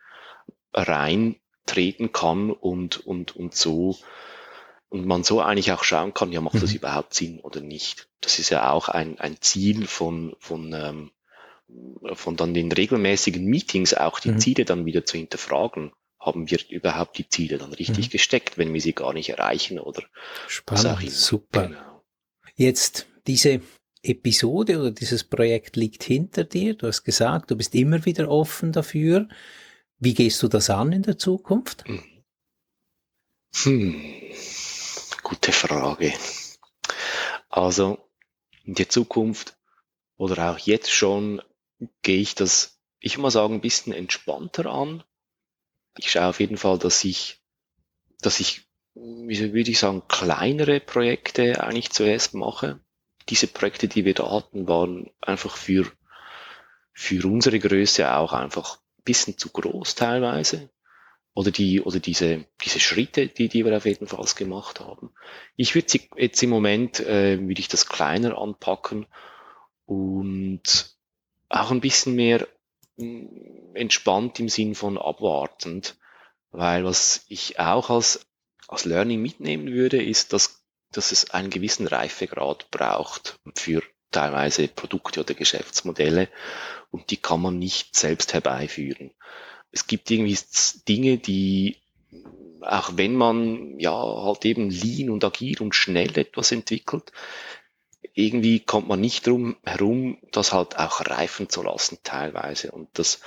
reintreten 0.72 2.12
kann 2.12 2.50
und, 2.50 3.06
und, 3.06 3.36
und 3.36 3.54
so, 3.54 3.98
und 4.88 5.06
man 5.06 5.24
so 5.24 5.40
eigentlich 5.40 5.72
auch 5.72 5.82
schauen 5.82 6.14
kann, 6.14 6.32
ja, 6.32 6.40
macht 6.40 6.62
das 6.62 6.70
mhm. 6.70 6.76
überhaupt 6.76 7.14
Sinn 7.14 7.40
oder 7.40 7.60
nicht? 7.60 8.08
Das 8.20 8.38
ist 8.38 8.50
ja 8.50 8.70
auch 8.70 8.88
ein, 8.88 9.18
ein 9.18 9.38
Ziel 9.40 9.88
von, 9.88 10.36
von, 10.38 10.72
ähm, 10.72 11.10
von 12.14 12.36
dann 12.36 12.54
den 12.54 12.70
regelmäßigen 12.70 13.44
Meetings 13.44 13.94
auch 13.94 14.20
die 14.20 14.30
mhm. 14.30 14.38
Ziele 14.38 14.64
dann 14.64 14.86
wieder 14.86 15.04
zu 15.04 15.16
hinterfragen 15.16 15.92
haben 16.24 16.50
wir 16.50 16.58
überhaupt 16.70 17.18
die 17.18 17.28
Ziele 17.28 17.58
dann 17.58 17.72
richtig 17.74 18.06
mhm. 18.06 18.10
gesteckt, 18.12 18.56
wenn 18.56 18.72
wir 18.72 18.80
sie 18.80 18.94
gar 18.94 19.12
nicht 19.12 19.28
erreichen 19.28 19.78
oder 19.78 20.02
Spannend, 20.48 21.10
super. 21.10 21.68
Genau. 21.68 22.02
Jetzt 22.56 23.06
diese 23.26 23.60
Episode 24.02 24.80
oder 24.80 24.90
dieses 24.90 25.24
Projekt 25.24 25.76
liegt 25.76 26.02
hinter 26.02 26.44
dir. 26.44 26.74
Du 26.74 26.86
hast 26.86 27.04
gesagt, 27.04 27.50
du 27.50 27.56
bist 27.56 27.74
immer 27.74 28.04
wieder 28.06 28.30
offen 28.30 28.72
dafür. 28.72 29.28
Wie 29.98 30.14
gehst 30.14 30.42
du 30.42 30.48
das 30.48 30.70
an 30.70 30.92
in 30.92 31.02
der 31.02 31.18
Zukunft? 31.18 31.84
Hm. 31.86 32.02
hm. 33.54 34.04
Gute 35.22 35.52
Frage. 35.52 36.12
Also 37.48 37.98
in 38.64 38.74
der 38.74 38.88
Zukunft 38.88 39.56
oder 40.16 40.50
auch 40.50 40.58
jetzt 40.58 40.90
schon 40.90 41.42
gehe 42.02 42.20
ich 42.20 42.34
das, 42.34 42.78
ich 42.98 43.18
muss 43.18 43.34
sagen, 43.34 43.54
ein 43.54 43.60
bisschen 43.60 43.92
entspannter 43.92 44.66
an 44.66 45.02
ich 45.98 46.10
schaue 46.10 46.26
auf 46.26 46.40
jeden 46.40 46.56
Fall, 46.56 46.78
dass 46.78 47.04
ich, 47.04 47.40
dass 48.20 48.40
ich, 48.40 48.62
wie 48.94 49.52
würde 49.52 49.70
ich 49.70 49.78
sagen, 49.78 50.02
kleinere 50.08 50.80
Projekte 50.80 51.62
eigentlich 51.62 51.90
zuerst 51.90 52.34
mache. 52.34 52.80
Diese 53.28 53.46
Projekte, 53.46 53.88
die 53.88 54.04
wir 54.04 54.14
da 54.14 54.30
hatten, 54.30 54.68
waren 54.68 55.10
einfach 55.20 55.56
für, 55.56 55.90
für 56.92 57.26
unsere 57.26 57.58
Größe 57.58 58.14
auch 58.14 58.32
einfach 58.32 58.76
ein 58.98 59.04
bisschen 59.04 59.38
zu 59.38 59.50
groß 59.50 59.94
teilweise. 59.94 60.70
Oder 61.36 61.50
die, 61.50 61.80
oder 61.80 61.98
diese, 61.98 62.44
diese 62.64 62.78
Schritte, 62.78 63.26
die, 63.26 63.48
die 63.48 63.64
wir 63.64 63.76
auf 63.76 63.86
jeden 63.86 64.06
Fall 64.06 64.24
gemacht 64.36 64.78
haben. 64.78 65.10
Ich 65.56 65.74
würde 65.74 65.98
jetzt 66.16 66.42
im 66.42 66.50
Moment, 66.50 67.00
äh, 67.00 67.40
würde 67.40 67.60
ich 67.60 67.66
das 67.66 67.86
kleiner 67.86 68.38
anpacken 68.38 69.06
und 69.84 70.94
auch 71.48 71.72
ein 71.72 71.80
bisschen 71.80 72.14
mehr 72.14 72.46
entspannt 72.96 74.38
im 74.40 74.48
Sinn 74.48 74.74
von 74.74 74.98
abwartend, 74.98 75.96
weil 76.50 76.84
was 76.84 77.24
ich 77.28 77.58
auch 77.58 77.90
als, 77.90 78.26
als 78.68 78.84
Learning 78.84 79.20
mitnehmen 79.20 79.72
würde, 79.72 80.02
ist, 80.02 80.32
dass, 80.32 80.64
dass 80.92 81.12
es 81.12 81.30
einen 81.30 81.50
gewissen 81.50 81.86
Reifegrad 81.86 82.70
braucht 82.70 83.40
für 83.56 83.82
teilweise 84.10 84.68
Produkte 84.68 85.20
oder 85.20 85.34
Geschäftsmodelle 85.34 86.28
und 86.90 87.10
die 87.10 87.16
kann 87.16 87.42
man 87.42 87.58
nicht 87.58 87.96
selbst 87.96 88.32
herbeiführen. 88.32 89.10
Es 89.72 89.88
gibt 89.88 90.10
irgendwie 90.10 90.38
Dinge, 90.86 91.18
die 91.18 91.78
auch 92.60 92.96
wenn 92.96 93.14
man 93.14 93.78
ja 93.78 93.92
halt 93.92 94.44
eben 94.44 94.70
lean 94.70 95.10
und 95.10 95.24
agil 95.24 95.60
und 95.60 95.74
schnell 95.74 96.16
etwas 96.16 96.52
entwickelt, 96.52 97.12
irgendwie 98.12 98.60
kommt 98.60 98.88
man 98.88 99.00
nicht 99.00 99.26
drum 99.26 99.56
herum, 99.64 100.18
das 100.32 100.52
halt 100.52 100.78
auch 100.78 101.00
reifen 101.00 101.48
zu 101.48 101.62
lassen 101.62 101.98
teilweise. 102.02 102.70
Und 102.70 102.88
das, 102.98 103.20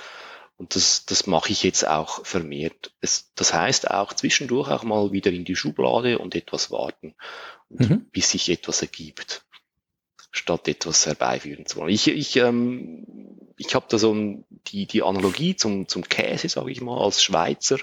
und 0.56 0.74
das, 0.74 1.04
das 1.06 1.26
mache 1.26 1.52
ich 1.52 1.62
jetzt 1.62 1.86
auch 1.86 2.24
vermehrt. 2.24 2.92
Es, 3.00 3.32
das 3.34 3.52
heißt 3.52 3.90
auch 3.90 4.12
zwischendurch 4.12 4.70
auch 4.70 4.84
mal 4.84 5.12
wieder 5.12 5.30
in 5.30 5.44
die 5.44 5.56
Schublade 5.56 6.18
und 6.18 6.34
etwas 6.34 6.70
warten, 6.70 7.14
mhm. 7.68 8.06
bis 8.12 8.30
sich 8.30 8.48
etwas 8.48 8.82
ergibt, 8.82 9.44
statt 10.30 10.68
etwas 10.68 11.06
herbeiführen 11.06 11.66
zu 11.66 11.78
wollen. 11.78 11.92
Ich, 11.92 12.08
ich, 12.08 12.36
ähm, 12.36 13.06
ich 13.56 13.74
habe 13.74 13.86
da 13.88 13.98
so 13.98 14.14
die, 14.68 14.86
die 14.86 15.02
Analogie 15.02 15.56
zum, 15.56 15.88
zum 15.88 16.04
Käse, 16.04 16.48
sage 16.48 16.70
ich 16.70 16.80
mal, 16.80 17.02
als 17.02 17.22
Schweizer. 17.22 17.78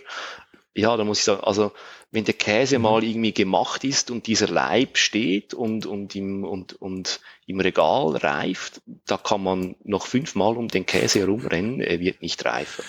Ja, 0.74 0.98
da 0.98 1.04
muss 1.04 1.20
ich 1.20 1.24
sagen, 1.26 1.44
also 1.44 1.72
wenn 2.16 2.24
der 2.26 2.34
Käse 2.34 2.78
mhm. 2.78 2.84
mal 2.84 3.04
irgendwie 3.04 3.34
gemacht 3.34 3.84
ist 3.84 4.10
und 4.10 4.26
dieser 4.26 4.48
Leib 4.48 4.98
steht 4.98 5.54
und, 5.54 5.86
und, 5.86 6.16
im, 6.16 6.44
und, 6.46 6.74
und 6.74 7.20
im 7.46 7.60
Regal 7.60 8.16
reift, 8.16 8.82
da 9.06 9.18
kann 9.18 9.44
man 9.44 9.76
noch 9.84 10.08
fünfmal 10.08 10.58
um 10.58 10.70
den 10.70 10.86
Käse 10.86 11.20
herumrennen, 11.20 11.82
er 11.82 12.00
wird 12.00 12.22
nicht 12.22 12.44
reifer. 12.46 12.84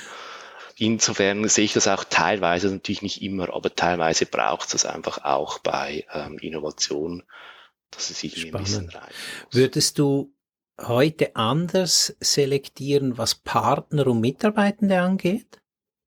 Insofern 0.78 1.48
sehe 1.48 1.64
ich 1.64 1.72
das 1.72 1.88
auch 1.88 2.04
teilweise, 2.04 2.70
natürlich 2.70 3.02
nicht 3.02 3.20
immer, 3.20 3.52
aber 3.52 3.74
teilweise 3.74 4.26
braucht 4.26 4.66
es 4.66 4.72
das 4.72 4.86
einfach 4.86 5.24
auch 5.24 5.58
bei 5.58 6.06
ähm, 6.12 6.38
Innovation, 6.38 7.24
dass 7.90 8.10
es 8.10 8.20
sich 8.20 8.46
ein 8.46 8.52
bisschen 8.52 8.90
reifen 8.90 9.12
Würdest 9.50 9.98
du 9.98 10.32
heute 10.78 11.34
anders 11.34 12.14
selektieren, 12.20 13.18
was 13.18 13.34
Partner 13.34 14.06
und 14.06 14.20
Mitarbeitende 14.20 15.00
angeht? 15.00 15.60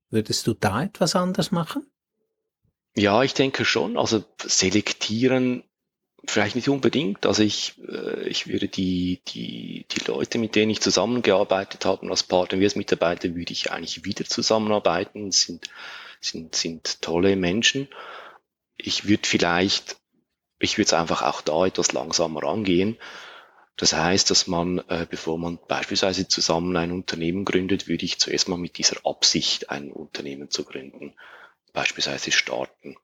Würdest 0.08 0.46
du 0.46 0.54
da 0.54 0.84
etwas 0.84 1.16
anders 1.16 1.50
machen? 1.50 1.90
Ja, 2.96 3.22
ich 3.22 3.34
denke 3.34 3.64
schon. 3.64 3.96
Also 3.96 4.24
selektieren 4.42 5.62
vielleicht 6.26 6.56
nicht 6.56 6.68
unbedingt. 6.68 7.26
Also 7.26 7.42
ich, 7.42 7.80
äh, 7.88 8.28
ich 8.28 8.48
würde 8.48 8.68
die, 8.68 9.22
die, 9.28 9.86
die 9.90 10.04
Leute, 10.06 10.38
mit 10.38 10.54
denen 10.54 10.70
ich 10.70 10.80
zusammengearbeitet 10.80 11.84
habe 11.84 12.08
als 12.10 12.22
Partner, 12.22 12.60
wie 12.60 12.64
als 12.64 12.76
Mitarbeiter, 12.76 13.34
würde 13.34 13.52
ich 13.52 13.70
eigentlich 13.70 14.04
wieder 14.04 14.24
zusammenarbeiten. 14.24 15.30
Sind, 15.32 15.70
sind, 16.20 16.54
sind 16.54 17.02
tolle 17.02 17.36
Menschen. 17.36 17.88
Ich 18.76 19.08
würde 19.08 19.26
vielleicht, 19.26 19.96
ich 20.58 20.76
würde 20.78 20.86
es 20.86 20.92
einfach 20.92 21.22
auch 21.22 21.42
da 21.42 21.66
etwas 21.66 21.92
langsamer 21.92 22.44
angehen. 22.44 22.98
Das 23.76 23.94
heißt, 23.94 24.30
dass 24.30 24.46
man, 24.46 24.80
äh, 24.88 25.06
bevor 25.08 25.38
man 25.38 25.58
beispielsweise 25.66 26.28
zusammen 26.28 26.76
ein 26.76 26.92
Unternehmen 26.92 27.46
gründet, 27.46 27.88
würde 27.88 28.04
ich 28.04 28.18
zuerst 28.18 28.48
mal 28.48 28.58
mit 28.58 28.76
dieser 28.76 29.06
Absicht, 29.06 29.70
ein 29.70 29.90
Unternehmen 29.90 30.50
zu 30.50 30.64
gründen, 30.64 31.14
beispielsweise 31.72 32.32
starten. 32.32 32.96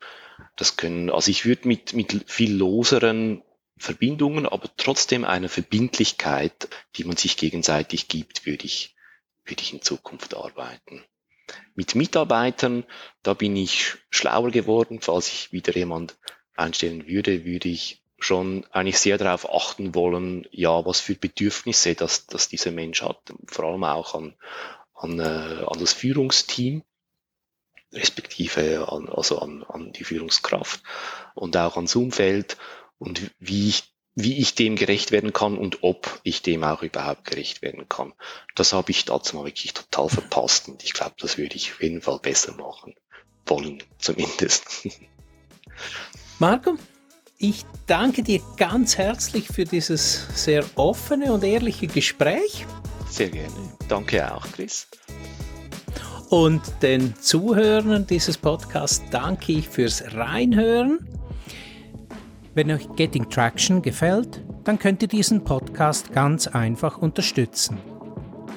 Das 0.56 0.76
können, 0.76 1.10
also 1.10 1.30
ich 1.30 1.44
würde 1.44 1.68
mit, 1.68 1.92
mit 1.92 2.30
viel 2.30 2.54
loseren 2.54 3.42
Verbindungen, 3.78 4.46
aber 4.46 4.70
trotzdem 4.76 5.24
einer 5.24 5.48
Verbindlichkeit, 5.48 6.68
die 6.96 7.04
man 7.04 7.16
sich 7.16 7.36
gegenseitig 7.36 8.08
gibt, 8.08 8.46
würde 8.46 8.64
ich, 8.64 8.94
würde 9.44 9.62
ich 9.62 9.72
in 9.72 9.82
Zukunft 9.82 10.34
arbeiten. 10.34 11.04
Mit 11.74 11.94
Mitarbeitern, 11.94 12.84
da 13.22 13.34
bin 13.34 13.54
ich 13.56 13.94
schlauer 14.10 14.50
geworden. 14.50 15.00
Falls 15.00 15.28
ich 15.28 15.52
wieder 15.52 15.74
jemand 15.76 16.16
einstellen 16.56 17.06
würde, 17.06 17.44
würde 17.44 17.68
ich 17.68 18.02
schon 18.18 18.64
eigentlich 18.70 18.98
sehr 18.98 19.18
darauf 19.18 19.52
achten 19.52 19.94
wollen, 19.94 20.46
ja, 20.50 20.84
was 20.86 21.00
für 21.00 21.14
Bedürfnisse 21.14 21.94
das, 21.94 22.26
das 22.26 22.48
dieser 22.48 22.70
Mensch 22.70 23.02
hat, 23.02 23.20
vor 23.46 23.66
allem 23.66 23.84
auch 23.84 24.14
an, 24.14 24.34
an, 24.94 25.18
äh, 25.20 25.64
an 25.66 25.78
das 25.78 25.92
Führungsteam, 25.92 26.82
respektive 27.92 28.90
an, 28.90 29.08
also 29.08 29.38
an, 29.38 29.64
an 29.64 29.92
die 29.92 30.04
Führungskraft 30.04 30.82
und 31.34 31.56
auch 31.56 31.76
ans 31.76 31.96
Umfeld 31.96 32.56
und 32.98 33.30
wie 33.38 33.68
ich, 33.68 33.94
wie 34.14 34.38
ich 34.38 34.54
dem 34.54 34.76
gerecht 34.76 35.12
werden 35.12 35.32
kann 35.32 35.58
und 35.58 35.82
ob 35.82 36.20
ich 36.22 36.42
dem 36.42 36.64
auch 36.64 36.82
überhaupt 36.82 37.24
gerecht 37.24 37.62
werden 37.62 37.88
kann. 37.88 38.12
Das 38.54 38.72
habe 38.72 38.90
ich 38.90 39.04
dazu 39.04 39.36
mal 39.36 39.44
wirklich 39.44 39.74
total 39.74 40.08
verpasst 40.08 40.68
und 40.68 40.82
ich 40.84 40.92
glaube, 40.92 41.14
das 41.18 41.38
würde 41.38 41.56
ich 41.56 41.72
auf 41.72 41.82
jeden 41.82 42.02
Fall 42.02 42.18
besser 42.18 42.54
machen 42.54 42.94
wollen, 43.46 43.82
zumindest. 43.98 44.88
Marco, 46.38 46.76
ich 47.38 47.64
danke 47.86 48.22
dir 48.22 48.40
ganz 48.56 48.96
herzlich 48.96 49.46
für 49.46 49.64
dieses 49.64 50.26
sehr 50.42 50.64
offene 50.76 51.32
und 51.32 51.44
ehrliche 51.44 51.86
Gespräch. 51.86 52.66
Sehr 53.10 53.28
gerne. 53.28 53.76
Danke 53.88 54.34
auch, 54.34 54.46
Chris. 54.52 54.88
Und 56.28 56.62
den 56.82 57.14
Zuhörern 57.16 58.06
dieses 58.06 58.36
Podcasts 58.36 59.02
danke 59.10 59.52
ich 59.52 59.68
fürs 59.68 60.02
Reinhören. 60.14 60.98
Wenn 62.54 62.70
euch 62.70 62.88
Getting 62.96 63.28
Traction 63.28 63.82
gefällt, 63.82 64.42
dann 64.64 64.78
könnt 64.78 65.02
ihr 65.02 65.08
diesen 65.08 65.44
Podcast 65.44 66.12
ganz 66.12 66.48
einfach 66.48 66.98
unterstützen. 66.98 67.78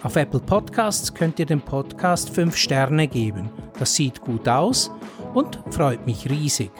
Auf 0.01 0.15
Apple 0.15 0.39
Podcasts 0.39 1.13
könnt 1.13 1.39
ihr 1.39 1.45
dem 1.45 1.62
Podcast 1.62 2.29
5 2.29 2.55
Sterne 2.55 3.08
geben. 3.08 3.49
Das 3.77 3.93
sieht 3.93 4.21
gut 4.21 4.47
aus 4.47 4.89
und 5.34 5.60
freut 5.69 6.05
mich 6.05 6.29
riesig. 6.29 6.71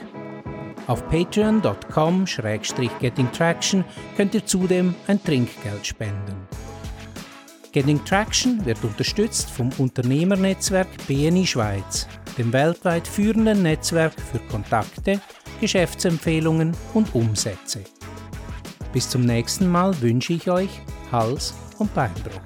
Auf 0.88 1.06
patreon.com-gettingtraction 1.10 3.84
könnt 4.18 4.34
ihr 4.34 4.46
zudem 4.46 4.96
ein 5.08 5.24
Trinkgeld 5.24 5.86
spenden. 5.86 6.48
Getting 7.72 8.04
Traction 8.04 8.66
wird 8.66 8.84
unterstützt 8.84 9.50
vom 9.52 9.70
Unternehmernetzwerk 9.78 10.88
BNI 11.08 11.46
Schweiz, 11.46 12.08
dem 12.38 12.52
weltweit 12.52 13.08
führenden 13.08 13.62
Netzwerk 13.62 14.14
für 14.14 14.40
Kontakte, 14.52 15.22
Geschäftsempfehlungen 15.62 16.76
und 16.96 17.14
Umsätze. 17.14 17.84
Bis 18.92 19.08
zum 19.08 19.22
nächsten 19.22 19.68
Mal 19.68 20.00
wünsche 20.02 20.34
ich 20.34 20.50
euch 20.50 20.82
Hals- 21.12 21.54
und 21.78 21.94
Beinbruch. 21.94 22.42